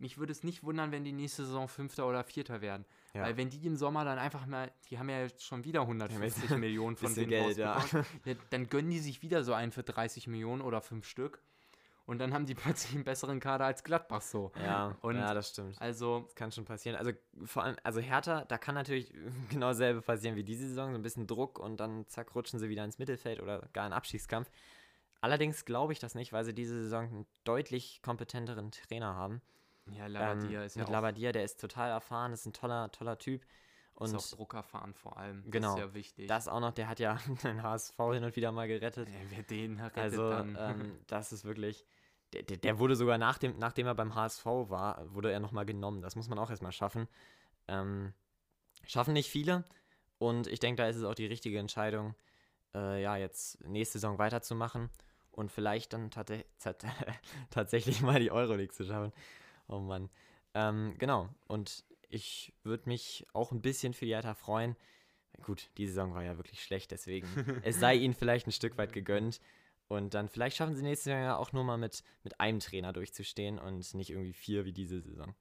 Mich 0.00 0.16
würde 0.16 0.30
es 0.30 0.44
nicht 0.44 0.62
wundern, 0.62 0.92
wenn 0.92 1.02
die 1.02 1.12
nächste 1.12 1.44
Saison 1.44 1.66
Fünfter 1.66 2.08
oder 2.08 2.22
Vierter 2.22 2.60
werden. 2.60 2.84
Ja. 3.14 3.22
Weil 3.22 3.36
wenn 3.36 3.50
die 3.50 3.66
im 3.66 3.76
Sommer 3.76 4.04
dann 4.04 4.18
einfach 4.18 4.46
mal, 4.46 4.70
die 4.88 4.98
haben 4.98 5.10
ja 5.10 5.22
jetzt 5.22 5.44
schon 5.44 5.64
wieder 5.64 5.80
150 5.80 6.50
Millionen 6.56 6.96
von 6.96 7.12
denen 7.12 7.30
Geld, 7.30 7.56
ja. 7.56 7.84
dann 8.50 8.68
gönnen 8.68 8.90
die 8.90 9.00
sich 9.00 9.22
wieder 9.22 9.42
so 9.42 9.54
einen 9.54 9.72
für 9.72 9.82
30 9.82 10.28
Millionen 10.28 10.62
oder 10.62 10.80
fünf 10.80 11.06
Stück 11.06 11.42
und 12.08 12.18
dann 12.20 12.32
haben 12.32 12.46
die 12.46 12.54
plötzlich 12.54 12.94
einen 12.94 13.04
besseren 13.04 13.38
Kader 13.38 13.66
als 13.66 13.84
Gladbach 13.84 14.22
so. 14.22 14.50
Ja, 14.64 14.96
und 15.02 15.16
ja 15.16 15.34
das 15.34 15.50
stimmt. 15.50 15.78
Also, 15.78 16.20
das 16.20 16.34
kann 16.34 16.50
schon 16.50 16.64
passieren. 16.64 16.96
Also 16.96 17.12
vor 17.44 17.64
allem, 17.64 17.76
also 17.82 18.00
Hertha, 18.00 18.46
da 18.46 18.56
kann 18.56 18.74
natürlich 18.74 19.12
genau 19.50 19.68
dasselbe 19.68 20.00
passieren 20.00 20.34
wie 20.34 20.42
diese 20.42 20.66
Saison, 20.68 20.92
so 20.92 20.98
ein 20.98 21.02
bisschen 21.02 21.26
Druck 21.26 21.58
und 21.58 21.78
dann 21.78 22.06
zack, 22.08 22.34
rutschen 22.34 22.58
sie 22.58 22.70
wieder 22.70 22.82
ins 22.82 22.98
Mittelfeld 22.98 23.40
oder 23.40 23.68
gar 23.74 23.86
in 23.86 23.92
Abstiegskampf. 23.92 24.50
Allerdings 25.20 25.66
glaube 25.66 25.92
ich 25.92 25.98
das 25.98 26.14
nicht, 26.14 26.32
weil 26.32 26.46
sie 26.46 26.54
diese 26.54 26.82
Saison 26.82 27.04
einen 27.04 27.26
deutlich 27.44 28.00
kompetenteren 28.00 28.70
Trainer 28.70 29.14
haben. 29.14 29.42
Ja, 29.90 30.06
Labadia 30.06 30.60
ähm, 30.60 30.66
ist 30.66 30.76
ja 30.76 30.82
Mit 30.82 30.90
Labadia, 30.90 31.32
der 31.32 31.44
ist 31.44 31.60
total 31.60 31.90
erfahren, 31.90 32.32
ist 32.32 32.46
ein 32.46 32.54
toller, 32.54 32.90
toller 32.90 33.18
Typ. 33.18 33.44
Und 33.94 34.14
ist 34.14 34.32
auch 34.32 34.36
Druckerfahren 34.36 34.94
vor 34.94 35.16
allem. 35.18 35.42
Genau. 35.50 35.74
Das 35.74 35.74
ist 35.74 35.80
ja 35.80 35.94
wichtig. 35.94 36.28
Das 36.28 36.48
auch 36.48 36.60
noch, 36.60 36.72
der 36.72 36.88
hat 36.88 37.00
ja 37.00 37.18
den 37.42 37.62
HSV 37.62 37.96
hin 38.12 38.24
und 38.24 38.36
wieder 38.36 38.52
mal 38.52 38.68
gerettet. 38.68 39.08
Ja, 39.08 39.14
wer 39.28 39.42
den 39.42 39.82
hat 39.82 39.98
also, 39.98 40.30
dann. 40.30 40.56
Ähm, 40.58 40.98
das 41.08 41.32
ist 41.32 41.44
wirklich, 41.44 41.84
der, 42.32 42.42
der, 42.42 42.78
wurde 42.78 42.96
sogar 42.96 43.18
nach 43.18 43.38
dem, 43.38 43.58
nachdem 43.58 43.86
er 43.86 43.94
beim 43.94 44.14
HSV 44.14 44.44
war, 44.44 45.12
wurde 45.14 45.32
er 45.32 45.40
nochmal 45.40 45.64
genommen. 45.64 46.02
Das 46.02 46.16
muss 46.16 46.28
man 46.28 46.38
auch 46.38 46.50
erstmal 46.50 46.72
schaffen. 46.72 47.08
Ähm, 47.68 48.12
schaffen 48.86 49.14
nicht 49.14 49.30
viele. 49.30 49.64
Und 50.18 50.46
ich 50.46 50.60
denke, 50.60 50.82
da 50.82 50.88
ist 50.88 50.96
es 50.96 51.04
auch 51.04 51.14
die 51.14 51.26
richtige 51.26 51.58
Entscheidung, 51.58 52.14
äh, 52.74 53.02
ja, 53.02 53.16
jetzt 53.16 53.60
nächste 53.64 53.98
Saison 53.98 54.18
weiterzumachen 54.18 54.90
und 55.30 55.52
vielleicht 55.52 55.92
dann 55.92 56.10
tat 56.10 56.32
tatsächlich 57.50 58.02
mal 58.02 58.20
die 58.20 58.30
Euroleague 58.30 58.74
zu 58.74 58.84
schaffen. 58.84 59.12
Oh 59.68 59.78
Mann. 59.78 60.10
Ähm, 60.54 60.94
genau. 60.98 61.28
Und 61.46 61.84
ich 62.08 62.52
würde 62.64 62.88
mich 62.88 63.26
auch 63.32 63.52
ein 63.52 63.62
bisschen 63.62 63.94
für 63.94 64.06
die 64.06 64.14
Hertha 64.14 64.34
freuen. 64.34 64.76
Gut, 65.42 65.70
die 65.76 65.86
Saison 65.86 66.14
war 66.14 66.24
ja 66.24 66.36
wirklich 66.36 66.62
schlecht, 66.62 66.90
deswegen 66.90 67.28
es 67.62 67.78
sei 67.78 67.94
ihnen 67.94 68.14
vielleicht 68.14 68.46
ein 68.48 68.52
Stück 68.52 68.76
weit 68.76 68.92
gegönnt. 68.92 69.40
Und 69.88 70.12
dann 70.14 70.28
vielleicht 70.28 70.56
schaffen 70.56 70.76
sie 70.76 70.82
nächstes 70.82 71.10
Jahr 71.10 71.20
ja 71.20 71.36
auch 71.36 71.52
nur 71.52 71.64
mal 71.64 71.78
mit, 71.78 72.04
mit 72.22 72.38
einem 72.40 72.60
Trainer 72.60 72.92
durchzustehen 72.92 73.58
und 73.58 73.94
nicht 73.94 74.10
irgendwie 74.10 74.34
vier 74.34 74.64
wie 74.64 74.72
diese 74.72 75.00
Saison. 75.00 75.34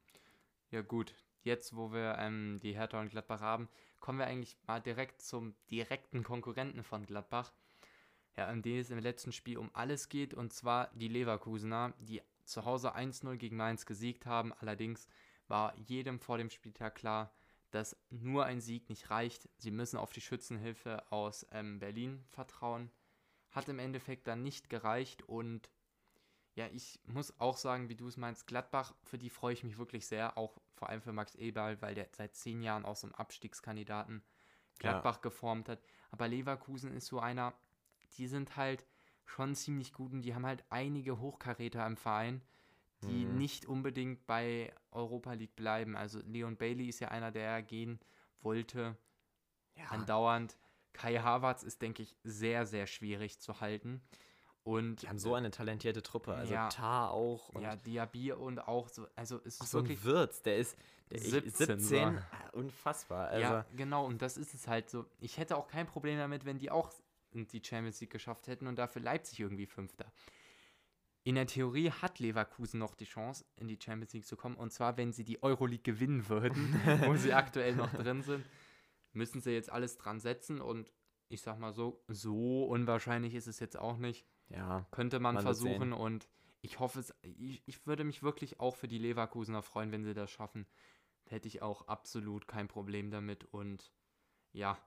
Ja, 0.71 0.81
gut. 0.81 1.13
Jetzt, 1.43 1.75
wo 1.75 1.91
wir 1.91 2.17
ähm, 2.17 2.59
die 2.61 2.73
Hertha 2.73 2.99
und 2.99 3.09
Gladbach 3.09 3.41
haben, 3.41 3.69
kommen 3.99 4.19
wir 4.19 4.27
eigentlich 4.27 4.57
mal 4.65 4.79
direkt 4.79 5.21
zum 5.21 5.55
direkten 5.69 6.23
Konkurrenten 6.23 6.83
von 6.83 7.05
Gladbach. 7.05 7.53
Ja, 8.35 8.51
in 8.51 8.61
dem 8.61 8.79
es 8.79 8.89
im 8.89 8.99
letzten 8.99 9.31
Spiel 9.31 9.57
um 9.57 9.69
alles 9.73 10.09
geht, 10.09 10.33
und 10.33 10.53
zwar 10.53 10.91
die 10.93 11.07
Leverkusener, 11.07 11.93
die 11.99 12.21
zu 12.43 12.65
Hause 12.65 12.95
1-0 12.95 13.35
gegen 13.37 13.57
Mainz 13.57 13.85
gesiegt 13.85 14.25
haben. 14.25 14.53
Allerdings 14.53 15.07
war 15.47 15.75
jedem 15.77 16.19
vor 16.19 16.37
dem 16.37 16.49
Spieltag 16.49 16.95
klar, 16.95 17.33
dass 17.71 17.97
nur 18.09 18.45
ein 18.45 18.61
Sieg 18.61 18.89
nicht 18.89 19.09
reicht. 19.09 19.49
Sie 19.57 19.71
müssen 19.71 19.97
auf 19.97 20.13
die 20.13 20.21
Schützenhilfe 20.21 21.11
aus 21.11 21.45
ähm, 21.51 21.79
Berlin 21.79 22.23
vertrauen. 22.29 22.91
Hat 23.57 23.69
im 23.69 23.79
Endeffekt 23.79 24.27
dann 24.27 24.43
nicht 24.43 24.69
gereicht 24.69 25.23
und 25.23 25.69
ja, 26.57 26.65
ich 26.73 26.99
muss 27.05 27.39
auch 27.39 27.55
sagen, 27.55 27.87
wie 27.87 27.95
du 27.95 28.07
es 28.07 28.17
meinst, 28.17 28.47
Gladbach, 28.47 28.95
für 29.03 29.19
die 29.19 29.29
freue 29.29 29.53
ich 29.53 29.63
mich 29.63 29.77
wirklich 29.77 30.07
sehr, 30.07 30.39
auch 30.39 30.59
vor 30.73 30.89
allem 30.89 31.03
für 31.03 31.13
Max 31.13 31.35
Eberl, 31.35 31.79
weil 31.83 31.93
der 31.93 32.07
seit 32.11 32.35
zehn 32.35 32.63
Jahren 32.63 32.83
auch 32.83 32.95
so 32.95 33.05
einen 33.05 33.13
Abstiegskandidaten 33.13 34.23
Gladbach 34.79 35.17
ja. 35.17 35.21
geformt 35.21 35.69
hat. 35.69 35.79
Aber 36.09 36.27
Leverkusen 36.27 36.93
ist 36.93 37.05
so 37.05 37.19
einer, 37.19 37.53
die 38.17 38.27
sind 38.27 38.57
halt 38.57 38.87
schon 39.25 39.53
ziemlich 39.53 39.93
gut 39.93 40.13
und 40.13 40.23
die 40.23 40.33
haben 40.33 40.47
halt 40.47 40.63
einige 40.69 41.19
Hochkaräter 41.19 41.85
im 41.85 41.95
Verein, 41.95 42.41
die 43.03 43.25
mhm. 43.25 43.37
nicht 43.37 43.67
unbedingt 43.67 44.25
bei 44.25 44.73
Europa 44.91 45.33
League 45.33 45.55
bleiben. 45.55 45.95
Also 45.95 46.19
Leon 46.21 46.57
Bailey 46.57 46.87
ist 46.87 47.01
ja 47.01 47.09
einer, 47.09 47.31
der 47.31 47.61
gehen 47.61 47.99
wollte. 48.41 48.97
ja. 49.75 49.85
andauernd. 49.85 50.57
Kai 50.97 51.17
Havertz 51.17 51.63
ist, 51.63 51.81
denke 51.81 52.03
ich, 52.03 52.17
sehr, 52.23 52.65
sehr 52.65 52.87
schwierig 52.87 53.39
zu 53.39 53.61
halten. 53.61 54.01
Und 54.63 55.03
die 55.03 55.07
haben 55.07 55.17
so 55.17 55.33
eine 55.33 55.49
talentierte 55.49 56.03
Truppe. 56.03 56.33
Also 56.33 56.53
ja, 56.53 56.67
Tar 56.67 57.11
auch. 57.11 57.53
ja, 57.61 57.77
Diaby 57.77 58.33
und 58.33 58.59
auch 58.59 58.89
so. 58.89 59.07
Also 59.15 59.37
es 59.45 59.61
ist 59.61 59.71
so 59.71 59.77
wirklich. 59.77 59.99
Ein 59.99 60.03
Wirtz, 60.03 60.41
der 60.41 60.57
ist 60.57 60.75
der 61.09 61.19
17. 61.19 61.79
17 61.79 62.21
unfassbar. 62.51 63.29
Also 63.29 63.41
ja, 63.41 63.65
genau. 63.77 64.05
Und 64.05 64.21
das 64.21 64.35
ist 64.35 64.53
es 64.53 64.67
halt 64.67 64.89
so. 64.89 65.05
Ich 65.19 65.37
hätte 65.37 65.55
auch 65.55 65.69
kein 65.69 65.85
Problem 65.85 66.17
damit, 66.17 66.43
wenn 66.43 66.57
die 66.57 66.69
auch 66.69 66.91
die 67.33 67.61
Champions 67.63 68.01
League 68.01 68.11
geschafft 68.11 68.47
hätten 68.47 68.67
und 68.67 68.77
dafür 68.77 69.01
Leipzig 69.01 69.39
irgendwie 69.39 69.67
Fünfter. 69.67 70.11
In 71.23 71.35
der 71.35 71.47
Theorie 71.47 71.91
hat 71.91 72.19
Leverkusen 72.19 72.79
noch 72.79 72.95
die 72.95 73.05
Chance, 73.05 73.45
in 73.55 73.67
die 73.67 73.79
Champions 73.81 74.13
League 74.13 74.25
zu 74.25 74.35
kommen. 74.35 74.55
Und 74.55 74.71
zwar, 74.73 74.97
wenn 74.97 75.13
sie 75.13 75.23
die 75.23 75.41
Euroleague 75.43 75.83
gewinnen 75.83 76.27
würden, 76.27 76.73
wo 77.05 77.15
sie 77.15 77.33
aktuell 77.33 77.75
noch 77.75 77.93
drin 77.93 78.21
sind, 78.23 78.45
müssen 79.13 79.41
sie 79.41 79.51
jetzt 79.51 79.71
alles 79.71 79.97
dran 79.97 80.19
setzen. 80.19 80.61
Und 80.61 80.91
ich 81.29 81.41
sag 81.41 81.59
mal 81.59 81.73
so, 81.73 82.03
so 82.07 82.65
unwahrscheinlich 82.65 83.35
ist 83.35 83.47
es 83.47 83.59
jetzt 83.59 83.77
auch 83.77 83.97
nicht. 83.97 84.25
Ja. 84.49 84.85
Könnte 84.91 85.19
man, 85.19 85.35
man 85.35 85.43
versuchen. 85.43 85.93
Und 85.93 86.27
ich 86.61 86.79
hoffe 86.79 86.99
es, 86.99 87.13
ich, 87.21 87.61
ich 87.65 87.85
würde 87.85 88.03
mich 88.03 88.23
wirklich 88.23 88.59
auch 88.59 88.75
für 88.75 88.87
die 88.87 88.97
Leverkusener 88.97 89.61
freuen, 89.61 89.91
wenn 89.91 90.03
sie 90.03 90.13
das 90.13 90.31
schaffen. 90.31 90.65
Da 91.25 91.31
hätte 91.35 91.47
ich 91.47 91.61
auch 91.61 91.87
absolut 91.87 92.47
kein 92.47 92.67
Problem 92.67 93.11
damit. 93.11 93.45
Und 93.45 93.91
ja, 94.53 94.77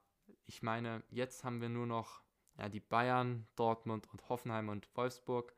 ich 0.46 0.62
meine, 0.62 1.02
jetzt 1.10 1.44
haben 1.44 1.60
wir 1.60 1.68
nur 1.68 1.86
noch 1.86 2.22
ja, 2.58 2.68
die 2.68 2.80
Bayern, 2.80 3.46
Dortmund 3.56 4.08
und 4.12 4.28
Hoffenheim 4.28 4.68
und 4.68 4.88
Wolfsburg. 4.96 5.54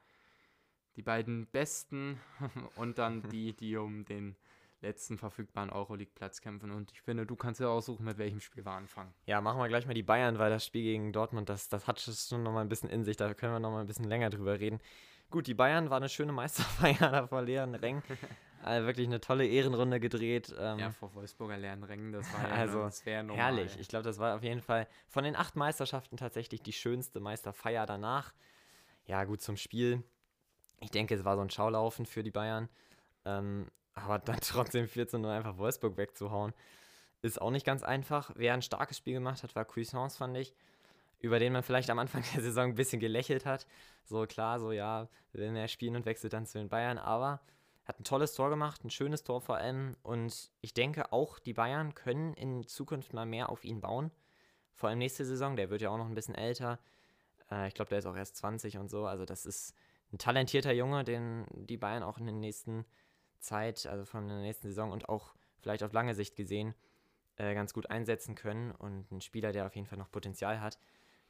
Die 0.96 1.03
beiden 1.03 1.46
besten 1.46 2.20
und 2.77 2.98
dann 2.98 3.22
die, 3.31 3.57
die 3.57 3.77
um 3.77 4.05
den 4.05 4.37
letzten 4.83 5.18
verfügbaren 5.18 5.71
Euroleague-Platz 5.71 6.40
kämpfen. 6.40 6.71
Und 6.71 6.92
ich 6.92 7.01
finde, 7.01 7.25
du 7.25 7.37
kannst 7.37 7.61
ja 7.61 7.68
aussuchen, 7.68 8.05
mit 8.05 8.18
welchem 8.18 8.40
Spiel 8.40 8.64
wir 8.64 8.73
anfangen. 8.73 9.14
Ja, 9.27 9.40
machen 9.40 9.59
wir 9.59 9.68
gleich 9.68 9.87
mal 9.87 9.95
die 9.95 10.03
Bayern, 10.03 10.38
weil 10.38 10.51
das 10.51 10.66
Spiel 10.66 10.83
gegen 10.83 11.12
Dortmund, 11.12 11.49
das, 11.49 11.68
das 11.68 11.87
hat 11.87 12.01
schon 12.01 12.42
noch 12.42 12.53
mal 12.53 12.61
ein 12.61 12.68
bisschen 12.68 12.90
in 12.90 13.05
sich. 13.05 13.16
Da 13.16 13.33
können 13.35 13.53
wir 13.53 13.61
noch 13.61 13.71
mal 13.71 13.81
ein 13.81 13.87
bisschen 13.87 14.09
länger 14.09 14.31
drüber 14.31 14.59
reden. 14.59 14.81
Gut, 15.31 15.47
die 15.47 15.55
Bayern 15.55 15.88
war 15.88 15.97
eine 15.97 16.11
schöne 16.11 16.33
Meisterfeier 16.33 16.95
da 17.11 17.27
vor 17.27 17.42
leeren 17.42 17.75
Rängen. 17.75 18.03
also 18.62 18.87
wirklich 18.87 19.07
eine 19.07 19.21
tolle 19.21 19.47
Ehrenrunde 19.47 19.99
gedreht. 19.99 20.55
Ähm, 20.59 20.79
ja, 20.79 20.90
vor 20.90 21.14
Wolfsburger 21.14 21.57
leeren 21.57 21.85
Rängen, 21.85 22.12
das 22.12 22.31
war 22.35 22.49
ja 22.49 22.55
also, 22.55 22.83
das 22.83 23.05
herrlich. 23.07 23.79
Ich 23.81 23.88
glaube, 23.88 24.05
das 24.05 24.18
war 24.18 24.37
auf 24.37 24.42
jeden 24.42 24.61
Fall 24.61 24.87
von 25.09 25.25
den 25.25 25.35
acht 25.35 25.57
Meisterschaften 25.57 26.18
tatsächlich 26.18 26.62
die 26.62 26.75
schönste 26.75 27.21
Meisterfeier 27.21 27.87
danach. 27.87 28.35
Ja, 29.07 29.25
gut 29.25 29.40
zum 29.40 29.57
Spiel. 29.57 30.03
Ich 30.81 30.90
denke, 30.90 31.14
es 31.14 31.25
war 31.25 31.37
so 31.37 31.42
ein 31.42 31.51
Schaulaufen 31.51 32.05
für 32.05 32.23
die 32.23 32.31
Bayern. 32.31 32.68
Ähm, 33.25 33.68
aber 33.94 34.18
dann 34.18 34.38
trotzdem 34.42 34.88
14 34.88 35.20
0 35.20 35.31
einfach 35.31 35.59
Wolfsburg 35.59 35.96
wegzuhauen, 35.96 36.52
ist 37.22 37.40
auch 37.40 37.50
nicht 37.50 37.66
ganz 37.66 37.83
einfach. 37.83 38.33
Wer 38.35 38.55
ein 38.55 38.62
starkes 38.62 38.98
Spiel 38.98 39.14
gemacht 39.14 39.42
hat, 39.42 39.55
war 39.55 39.64
Cuisance, 39.64 40.18
fand 40.18 40.37
ich. 40.37 40.55
Über 41.20 41.38
den 41.38 41.52
man 41.52 41.62
vielleicht 41.62 41.88
am 41.90 42.00
Anfang 42.00 42.24
der 42.35 42.42
Saison 42.42 42.70
ein 42.70 42.74
bisschen 42.74 43.00
gelächelt 43.00 43.46
hat. 43.46 43.66
So 44.05 44.26
klar, 44.26 44.59
so 44.59 44.72
ja, 44.72 45.09
will 45.33 45.50
mehr 45.52 45.68
spielen 45.68 45.96
und 45.96 46.05
wechselt 46.05 46.33
dann 46.33 46.46
zu 46.46 46.59
den 46.59 46.68
Bayern. 46.68 46.98
Aber 46.98 47.40
hat 47.85 48.00
ein 48.00 48.05
tolles 48.05 48.35
Tor 48.35 48.50
gemacht, 48.50 48.85
ein 48.85 48.90
schönes 48.90 49.22
Tor 49.22 49.40
vor 49.40 49.57
allem. 49.57 49.96
Und 50.02 50.50
ich 50.61 50.74
denke 50.74 51.12
auch, 51.12 51.38
die 51.38 51.52
Bayern 51.52 51.94
können 51.94 52.35
in 52.35 52.66
Zukunft 52.66 53.12
mal 53.12 53.26
mehr 53.26 53.50
auf 53.50 53.64
ihn 53.64 53.81
bauen. 53.81 54.11
Vor 54.74 54.88
allem 54.88 54.98
nächste 54.98 55.24
Saison, 55.24 55.57
der 55.57 55.70
wird 55.70 55.83
ja 55.83 55.90
auch 55.90 55.98
noch 55.98 56.07
ein 56.07 56.14
bisschen 56.14 56.35
älter. 56.35 56.81
Äh, 57.50 57.68
ich 57.68 57.74
glaube, 57.74 57.88
der 57.90 57.98
ist 57.98 58.07
auch 58.07 58.16
erst 58.16 58.37
20 58.37 58.78
und 58.78 58.88
so. 58.88 59.07
Also 59.07 59.24
das 59.24 59.46
ist 59.46 59.76
ein 60.12 60.18
talentierter 60.18 60.72
Junge, 60.72 61.05
den 61.05 61.46
die 61.52 61.76
Bayern 61.76 62.02
auch 62.02 62.18
in 62.18 62.26
den 62.26 62.40
nächsten 62.40 62.85
Zeit, 63.42 63.87
also 63.87 64.05
von 64.05 64.28
der 64.28 64.38
nächsten 64.38 64.68
Saison 64.68 64.90
und 64.92 65.09
auch 65.09 65.35
vielleicht 65.61 65.83
auf 65.83 65.92
lange 65.92 66.14
Sicht 66.14 66.37
gesehen, 66.37 66.74
äh, 67.37 67.55
ganz 67.55 67.72
gut 67.72 67.90
einsetzen 67.90 68.35
können 68.35 68.72
und 68.72 69.11
ein 69.11 69.20
Spieler, 69.20 69.52
der 69.52 69.66
auf 69.66 69.74
jeden 69.74 69.87
Fall 69.87 69.98
noch 69.98 70.11
Potenzial 70.11 70.61
hat. 70.61 70.78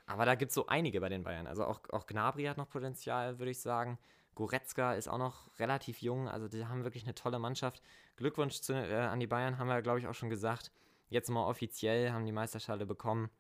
Aber 0.07 0.27
da 0.27 0.35
gibt 0.35 0.51
es 0.51 0.55
so 0.55 0.67
einige 0.67 1.01
bei 1.01 1.09
den 1.09 1.23
Bayern. 1.23 1.47
Also 1.47 1.65
auch, 1.65 1.81
auch 1.91 2.07
Gnabry 2.07 2.45
hat 2.45 2.57
noch 2.57 2.69
Potenzial, 2.69 3.39
würde 3.39 3.51
ich 3.51 3.61
sagen. 3.61 3.99
Goretzka 4.35 4.95
ist 4.95 5.09
auch 5.09 5.19
noch 5.19 5.59
relativ 5.59 6.01
jung, 6.01 6.29
also 6.29 6.49
die 6.49 6.65
haben 6.67 6.85
wirklich 6.85 7.05
eine 7.05 7.15
tolle 7.15 7.39
Mannschaft. 7.39 7.83
Glückwunsch 8.17 8.61
zu, 8.61 8.73
äh, 8.73 8.95
an 8.95 9.21
die 9.21 9.27
Bayern, 9.27 9.59
haben 9.59 9.69
wir, 9.69 9.83
glaube 9.83 9.99
ich, 9.99 10.07
auch 10.07 10.15
schon 10.15 10.31
gesagt. 10.31 10.73
Jetzt 11.09 11.29
mal 11.29 11.47
offiziell 11.47 12.13
haben 12.13 12.25
die 12.25 12.33
Meisterschale 12.33 12.87
bekommen. 12.87 13.31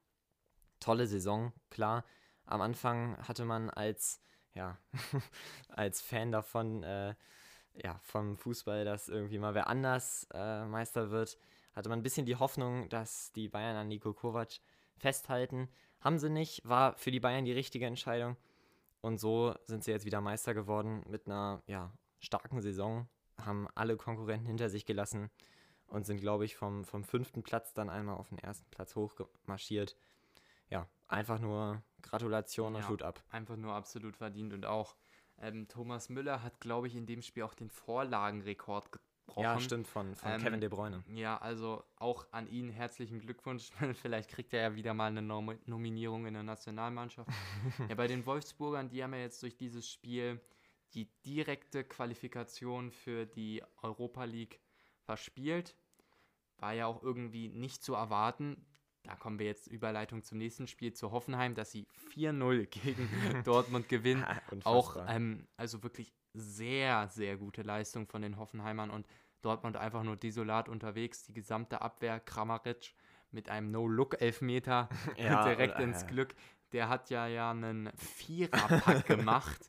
Tolle 0.81 1.07
Saison, 1.07 1.53
klar. 1.71 2.05
Am 2.45 2.61
Anfang 2.61 3.17
hatte 3.27 3.45
man 3.45 3.71
als, 3.71 4.21
ja, 4.53 4.77
als 5.69 6.03
Fan 6.03 6.33
davon 6.33 6.83
äh, 6.83 7.15
ja, 7.75 7.99
vom 8.03 8.37
Fußball, 8.37 8.85
dass 8.85 9.09
irgendwie 9.09 9.39
mal 9.39 9.55
wer 9.55 9.69
anders 9.69 10.27
äh, 10.33 10.65
Meister 10.67 11.11
wird, 11.11 11.39
hatte 11.75 11.89
man 11.89 12.01
ein 12.01 12.03
bisschen 12.03 12.27
die 12.27 12.37
Hoffnung, 12.37 12.89
dass 12.89 13.33
die 13.33 13.49
Bayern 13.49 13.77
an 13.77 13.89
Nico 13.89 14.13
Kovac 14.13 14.61
festhalten. 14.97 15.69
Haben 16.01 16.19
sie 16.19 16.31
nicht, 16.31 16.67
war 16.69 16.97
für 16.99 17.11
die 17.11 17.21
Bayern 17.21 17.45
die 17.45 17.53
richtige 17.53 17.87
Entscheidung. 17.87 18.37
Und 19.01 19.19
so 19.19 19.55
sind 19.65 19.85
sie 19.85 19.91
jetzt 19.91 20.05
wieder 20.05 20.21
Meister 20.21 20.55
geworden 20.55 21.03
mit 21.09 21.27
einer 21.27 21.63
ja, 21.67 21.93
starken 22.21 22.61
Saison, 22.61 23.09
haben 23.37 23.69
alle 23.75 23.97
Konkurrenten 23.97 24.47
hinter 24.47 24.69
sich 24.69 24.87
gelassen 24.87 25.31
und 25.89 26.07
sind, 26.07 26.21
glaube 26.21 26.45
ich, 26.45 26.57
vom, 26.57 26.85
vom 26.85 27.05
fünften 27.05 27.43
Platz 27.43 27.75
dann 27.75 27.91
einmal 27.91 28.17
auf 28.17 28.29
den 28.29 28.39
ersten 28.39 28.69
Platz 28.71 28.95
hochmarschiert. 28.95 29.97
Ja, 30.71 30.89
einfach 31.09 31.39
nur 31.39 31.83
Gratulation 32.01 32.75
und 32.75 32.83
ja, 32.83 32.89
Hut 32.89 33.03
ab. 33.03 33.23
Einfach 33.31 33.57
nur 33.57 33.75
absolut 33.75 34.17
verdient 34.17 34.53
und 34.53 34.67
auch 34.67 34.95
ähm, 35.43 35.69
Thomas 35.69 36.09
Müller 36.09 36.43
hat, 36.43 36.61
glaube 36.61 36.87
ich, 36.87 36.97
in 36.97 37.05
dem 37.05 37.21
Spiel 37.21 37.43
auch 37.43 37.55
den 37.55 37.69
Vorlagenrekord 37.69 38.93
gebrochen. 38.93 39.43
Ja, 39.43 39.61
stimmt, 39.61 39.89
von, 39.89 40.15
von 40.15 40.33
ähm, 40.33 40.41
Kevin 40.41 40.61
De 40.61 40.69
Bruyne. 40.69 41.05
Ja, 41.15 41.37
also 41.39 41.85
auch 41.97 42.27
an 42.31 42.47
ihn 42.47 42.71
herzlichen 42.71 43.19
Glückwunsch. 43.19 43.71
Vielleicht 44.01 44.31
kriegt 44.31 44.55
er 44.55 44.63
ja 44.63 44.75
wieder 44.75 44.95
mal 44.95 45.07
eine 45.07 45.21
Nom 45.21 45.59
Nominierung 45.67 46.27
in 46.27 46.35
der 46.35 46.45
Nationalmannschaft. 46.45 47.29
ja, 47.89 47.95
bei 47.95 48.07
den 48.07 48.25
Wolfsburgern, 48.25 48.89
die 48.89 49.03
haben 49.03 49.13
ja 49.15 49.21
jetzt 49.21 49.43
durch 49.43 49.57
dieses 49.57 49.91
Spiel 49.91 50.41
die 50.95 51.09
direkte 51.27 51.85
Qualifikation 51.85 52.91
für 52.91 53.27
die 53.27 53.63
Europa 53.83 54.25
League 54.25 54.61
verspielt. 55.01 55.75
War 56.59 56.75
ja 56.75 56.87
auch 56.87 57.03
irgendwie 57.03 57.49
nicht 57.49 57.83
zu 57.83 57.95
erwarten 57.95 58.65
da 59.05 59.17
kommen 59.17 59.39
wir 59.39 59.47
jetzt 59.47 59.67
Überleitung 59.67 60.23
zum 60.23 60.39
nächsten 60.39 60.67
Spiel 60.67 60.93
zu 60.93 61.11
Hoffenheim, 61.11 61.55
dass 61.55 61.73
sie 61.73 61.87
4-0 62.15 62.67
gegen 62.71 63.09
Dortmund 63.45 63.89
gewinnen. 63.89 64.25
auch 64.65 64.97
ähm, 65.09 65.47
also 65.57 65.83
wirklich 65.83 66.13
sehr, 66.35 67.09
sehr 67.09 67.37
gute 67.37 67.63
Leistung 67.63 68.07
von 68.07 68.23
den 68.23 68.39
Hoffenheimern 68.39 68.91
und 68.91 69.07
Dortmund 69.43 69.77
einfach 69.77 70.05
nur 70.05 70.17
desolat 70.17 70.69
unterwegs. 70.69 71.25
Die 71.25 71.33
gesamte 71.33 71.83
Abwehr, 71.83 72.21
Kramaric 72.21 72.95
mit 73.33 73.49
einem 73.49 73.71
No-Look-Elfmeter 73.71 74.89
ja, 75.17 75.45
direkt 75.45 75.77
oder, 75.77 75.85
ins 75.85 76.07
Glück. 76.07 76.35
Der 76.73 76.89
hat 76.89 77.11
ja 77.11 77.27
ja 77.27 77.51
einen 77.51 77.91
Viererpack 77.97 79.07
gemacht 79.07 79.69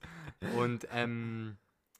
und 0.58 0.88
ähm, 0.92 1.58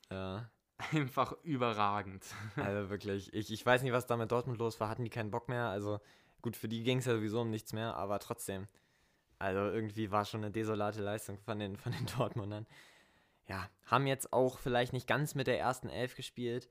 ja. 0.10 0.50
einfach 0.92 1.34
überragend. 1.44 2.24
Also 2.56 2.90
wirklich, 2.90 3.34
ich, 3.34 3.52
ich 3.52 3.66
weiß 3.66 3.82
nicht, 3.82 3.92
was 3.92 4.06
da 4.06 4.16
mit 4.16 4.32
Dortmund 4.32 4.60
los 4.60 4.80
war. 4.80 4.88
Hatten 4.88 5.04
die 5.04 5.10
keinen 5.10 5.32
Bock 5.32 5.50
mehr? 5.50 5.68
Also 5.68 6.00
Gut, 6.44 6.58
für 6.58 6.68
die 6.68 6.84
ging 6.84 6.98
es 7.00 7.06
ja 7.06 7.16
sowieso 7.16 7.42
um 7.42 7.50
nichts 7.50 7.72
mehr, 7.72 7.96
aber 7.96 8.20
trotzdem. 8.20 8.68
Also 9.40 9.60
irgendwie 9.60 10.12
war 10.12 10.26
schon 10.26 10.44
eine 10.44 10.52
desolate 10.52 11.02
Leistung 11.02 11.40
von 11.40 11.58
den, 11.58 11.78
von 11.78 11.94
den 11.94 12.06
Dortmundern. 12.18 12.68
Ja, 13.48 13.70
haben 13.86 14.08
jetzt 14.08 14.34
auch 14.34 14.60
vielleicht 14.60 14.92
nicht 14.94 15.08
ganz 15.08 15.36
mit 15.36 15.48
der 15.48 15.58
ersten 15.58 15.90
Elf 15.90 16.16
gespielt. 16.16 16.70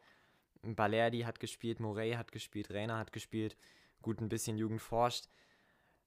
Balerdi 0.62 1.22
hat 1.22 1.40
gespielt, 1.40 1.80
Morey 1.80 2.12
hat 2.12 2.32
gespielt, 2.32 2.70
Rainer 2.70 2.98
hat 2.98 3.12
gespielt. 3.12 3.56
Gut, 4.02 4.20
ein 4.20 4.28
bisschen 4.28 4.58
Jugend 4.58 4.82
forscht. 4.82 5.28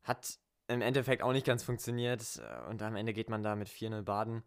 Hat 0.03 0.37
im 0.67 0.81
Endeffekt 0.81 1.23
auch 1.23 1.33
nicht 1.33 1.45
ganz 1.45 1.63
funktioniert 1.63 2.39
und 2.69 2.81
am 2.83 2.95
Ende 2.95 3.13
geht 3.13 3.29
man 3.29 3.41
da 3.41 3.55
mit 3.55 3.67
4-0 3.67 4.03
baden. 4.03 4.43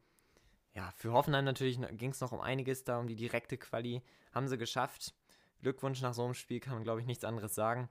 Ja, 0.74 0.92
für 0.96 1.12
Hoffenheim 1.12 1.44
natürlich 1.44 1.80
ging 1.96 2.10
es 2.10 2.20
noch 2.20 2.30
um 2.30 2.40
einiges 2.40 2.84
da, 2.84 2.98
um 2.98 3.08
die 3.08 3.16
direkte 3.16 3.58
Quali. 3.58 4.00
Haben 4.32 4.46
sie 4.46 4.58
geschafft. 4.58 5.12
Glückwunsch 5.60 6.02
nach 6.02 6.14
so 6.14 6.24
einem 6.24 6.34
Spiel, 6.34 6.60
kann 6.60 6.74
man 6.74 6.84
glaube 6.84 7.00
ich 7.00 7.06
nichts 7.06 7.24
anderes 7.24 7.56
sagen. 7.56 7.88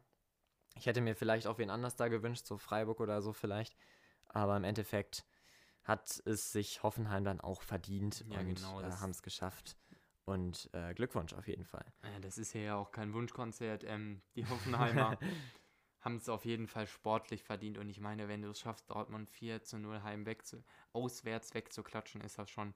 Ich 0.80 0.86
hätte 0.86 1.02
mir 1.02 1.16
vielleicht 1.16 1.48
auch 1.48 1.58
wen 1.58 1.70
anders 1.70 1.96
da 1.96 2.08
gewünscht, 2.08 2.46
so 2.46 2.58
Freiburg 2.58 3.00
oder 3.00 3.22
so 3.22 3.34
vielleicht. 3.34 3.76
Aber 4.28 4.58
im 4.58 4.64
Endeffekt 4.64 5.26
hat 5.84 6.22
es 6.26 6.52
sich 6.52 6.84
Hoffenheim 6.84 7.24
dann 7.24 7.40
auch 7.40 7.62
verdient 7.62 8.26
ja, 8.30 8.40
und 8.40 8.56
genau, 8.56 8.82
äh, 8.82 8.92
haben 8.92 9.12
es 9.12 9.22
geschafft. 9.22 9.78
Und 10.26 10.70
äh, 10.74 10.94
Glückwunsch 10.94 11.34
auf 11.34 11.48
jeden 11.48 11.64
Fall. 11.64 11.86
Ja, 12.04 12.20
das 12.20 12.38
ist 12.38 12.54
ja 12.54 12.76
auch 12.76 12.92
kein 12.92 13.14
Wunschkonzert. 13.14 13.86
Ähm, 13.86 14.22
die 14.36 14.46
Hoffenheimer 14.46 15.18
haben 16.02 16.18
es 16.18 16.28
auf 16.28 16.44
jeden 16.44 16.68
Fall 16.68 16.86
sportlich 16.86 17.44
verdient. 17.44 17.78
Und 17.78 17.90
ich 17.90 18.02
meine, 18.02 18.28
wenn 18.28 18.42
du 18.42 18.50
es 18.50 18.60
schaffst, 18.60 18.90
Dortmund 18.90 19.30
4 19.30 19.64
zu 19.64 19.78
0 19.78 20.04
heim 20.04 20.26
weg 20.26 20.46
zu, 20.46 20.62
auswärts 20.92 21.54
wegzuklatschen, 21.54 22.20
ist 22.20 22.38
das 22.38 22.50
schon 22.50 22.74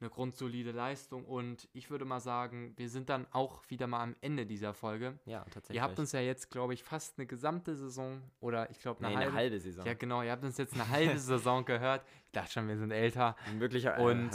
eine 0.00 0.10
grundsolide 0.10 0.72
Leistung. 0.72 1.24
Und 1.24 1.68
ich 1.72 1.90
würde 1.90 2.04
mal 2.04 2.20
sagen, 2.20 2.72
wir 2.76 2.88
sind 2.88 3.08
dann 3.08 3.26
auch 3.32 3.62
wieder 3.68 3.86
mal 3.86 4.02
am 4.02 4.16
Ende 4.20 4.46
dieser 4.46 4.74
Folge. 4.74 5.18
Ja, 5.26 5.44
tatsächlich. 5.44 5.76
Ihr 5.76 5.82
habt 5.82 5.98
uns 5.98 6.12
ja 6.12 6.20
jetzt, 6.20 6.50
glaube 6.50 6.74
ich, 6.74 6.82
fast 6.82 7.18
eine 7.18 7.26
gesamte 7.26 7.76
Saison 7.76 8.22
oder 8.40 8.70
ich 8.70 8.80
glaube 8.80 9.00
eine, 9.00 9.08
nee, 9.08 9.16
halbe, 9.16 9.30
eine 9.30 9.36
halbe 9.36 9.60
Saison. 9.60 9.86
Ja, 9.86 9.94
genau. 9.94 10.22
Ihr 10.22 10.30
habt 10.30 10.44
uns 10.44 10.56
jetzt 10.58 10.74
eine 10.74 10.88
halbe 10.88 11.18
Saison 11.18 11.64
gehört. 11.64 12.04
Ich 12.26 12.32
dachte 12.32 12.52
schon, 12.52 12.68
wir 12.68 12.76
sind 12.76 12.90
älter. 12.90 13.36
Wirklich, 13.58 13.84
äh, 13.86 13.96
und 13.98 14.30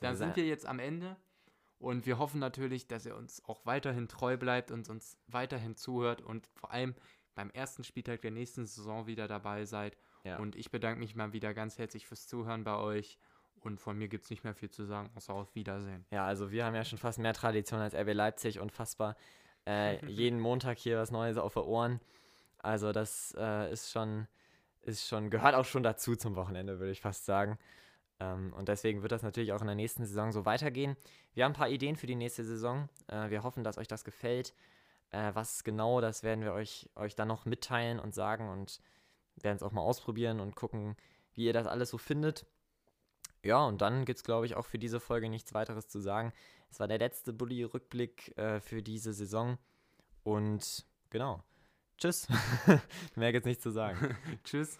dann 0.00 0.16
sind 0.16 0.36
wir 0.36 0.46
jetzt 0.46 0.66
am 0.66 0.78
Ende. 0.78 1.16
Und 1.78 2.04
wir 2.04 2.18
hoffen 2.18 2.40
natürlich, 2.40 2.88
dass 2.88 3.06
ihr 3.06 3.16
uns 3.16 3.42
auch 3.46 3.64
weiterhin 3.64 4.06
treu 4.06 4.36
bleibt 4.36 4.70
und 4.70 4.90
uns 4.90 5.16
weiterhin 5.28 5.76
zuhört 5.76 6.20
und 6.20 6.46
vor 6.54 6.70
allem 6.72 6.94
beim 7.34 7.48
ersten 7.50 7.84
Spieltag 7.84 8.20
der 8.20 8.32
nächsten 8.32 8.66
Saison 8.66 9.06
wieder 9.06 9.26
dabei 9.28 9.64
seid. 9.64 9.96
Ja. 10.24 10.38
Und 10.38 10.56
ich 10.56 10.70
bedanke 10.70 11.00
mich 11.00 11.14
mal 11.14 11.32
wieder 11.32 11.54
ganz 11.54 11.78
herzlich 11.78 12.06
fürs 12.06 12.26
Zuhören 12.26 12.64
bei 12.64 12.76
euch. 12.76 13.18
Und 13.62 13.80
von 13.80 13.98
mir 13.98 14.08
gibt 14.08 14.24
es 14.24 14.30
nicht 14.30 14.44
mehr 14.44 14.54
viel 14.54 14.70
zu 14.70 14.84
sagen, 14.84 15.10
außer 15.14 15.34
auf 15.34 15.54
Wiedersehen. 15.54 16.04
Ja, 16.10 16.24
also 16.26 16.50
wir 16.50 16.64
haben 16.64 16.74
ja 16.74 16.84
schon 16.84 16.98
fast 16.98 17.18
mehr 17.18 17.34
Tradition 17.34 17.80
als 17.80 17.94
RB 17.94 18.14
Leipzig, 18.14 18.58
unfassbar. 18.58 19.16
Äh, 19.66 20.04
jeden 20.06 20.40
Montag 20.40 20.78
hier 20.78 20.98
was 20.98 21.10
Neues 21.10 21.36
auf 21.36 21.54
den 21.54 21.64
Ohren. 21.64 22.00
Also 22.58 22.92
das 22.92 23.34
äh, 23.38 23.72
ist 23.72 23.90
schon, 23.90 24.26
ist 24.82 25.06
schon, 25.06 25.30
gehört 25.30 25.54
auch 25.54 25.64
schon 25.64 25.82
dazu 25.82 26.16
zum 26.16 26.36
Wochenende, 26.36 26.78
würde 26.78 26.92
ich 26.92 27.00
fast 27.00 27.26
sagen. 27.26 27.58
Ähm, 28.18 28.52
und 28.54 28.68
deswegen 28.68 29.02
wird 29.02 29.12
das 29.12 29.22
natürlich 29.22 29.52
auch 29.52 29.60
in 29.60 29.66
der 29.66 29.76
nächsten 29.76 30.04
Saison 30.04 30.32
so 30.32 30.44
weitergehen. 30.44 30.96
Wir 31.34 31.44
haben 31.44 31.52
ein 31.52 31.56
paar 31.56 31.68
Ideen 31.68 31.96
für 31.96 32.06
die 32.06 32.14
nächste 32.14 32.44
Saison. 32.44 32.88
Äh, 33.08 33.30
wir 33.30 33.42
hoffen, 33.42 33.64
dass 33.64 33.78
euch 33.78 33.88
das 33.88 34.04
gefällt. 34.04 34.54
Äh, 35.10 35.34
was 35.34 35.64
genau, 35.64 36.00
das 36.00 36.22
werden 36.22 36.44
wir 36.44 36.52
euch, 36.52 36.88
euch 36.94 37.16
dann 37.16 37.28
noch 37.28 37.44
mitteilen 37.44 37.98
und 37.98 38.14
sagen 38.14 38.48
und 38.48 38.80
werden 39.36 39.56
es 39.56 39.62
auch 39.62 39.72
mal 39.72 39.82
ausprobieren 39.82 40.40
und 40.40 40.54
gucken, 40.54 40.96
wie 41.34 41.46
ihr 41.46 41.52
das 41.52 41.66
alles 41.66 41.90
so 41.90 41.98
findet. 41.98 42.46
Ja, 43.42 43.64
und 43.64 43.80
dann 43.80 44.04
gibt 44.04 44.18
es, 44.18 44.24
glaube 44.24 44.46
ich, 44.46 44.54
auch 44.54 44.66
für 44.66 44.78
diese 44.78 45.00
Folge 45.00 45.28
nichts 45.28 45.54
weiteres 45.54 45.88
zu 45.88 46.00
sagen. 46.00 46.32
Es 46.70 46.80
war 46.80 46.88
der 46.88 46.98
letzte 46.98 47.32
Bulli-Rückblick 47.32 48.36
äh, 48.36 48.60
für 48.60 48.82
diese 48.82 49.12
Saison. 49.12 49.58
Und 50.22 50.84
genau. 51.10 51.42
Tschüss. 51.98 52.28
Mehr 53.14 53.32
gibt 53.32 53.44
es 53.46 53.48
nicht 53.48 53.62
zu 53.62 53.70
sagen. 53.70 54.16
Tschüss. 54.44 54.78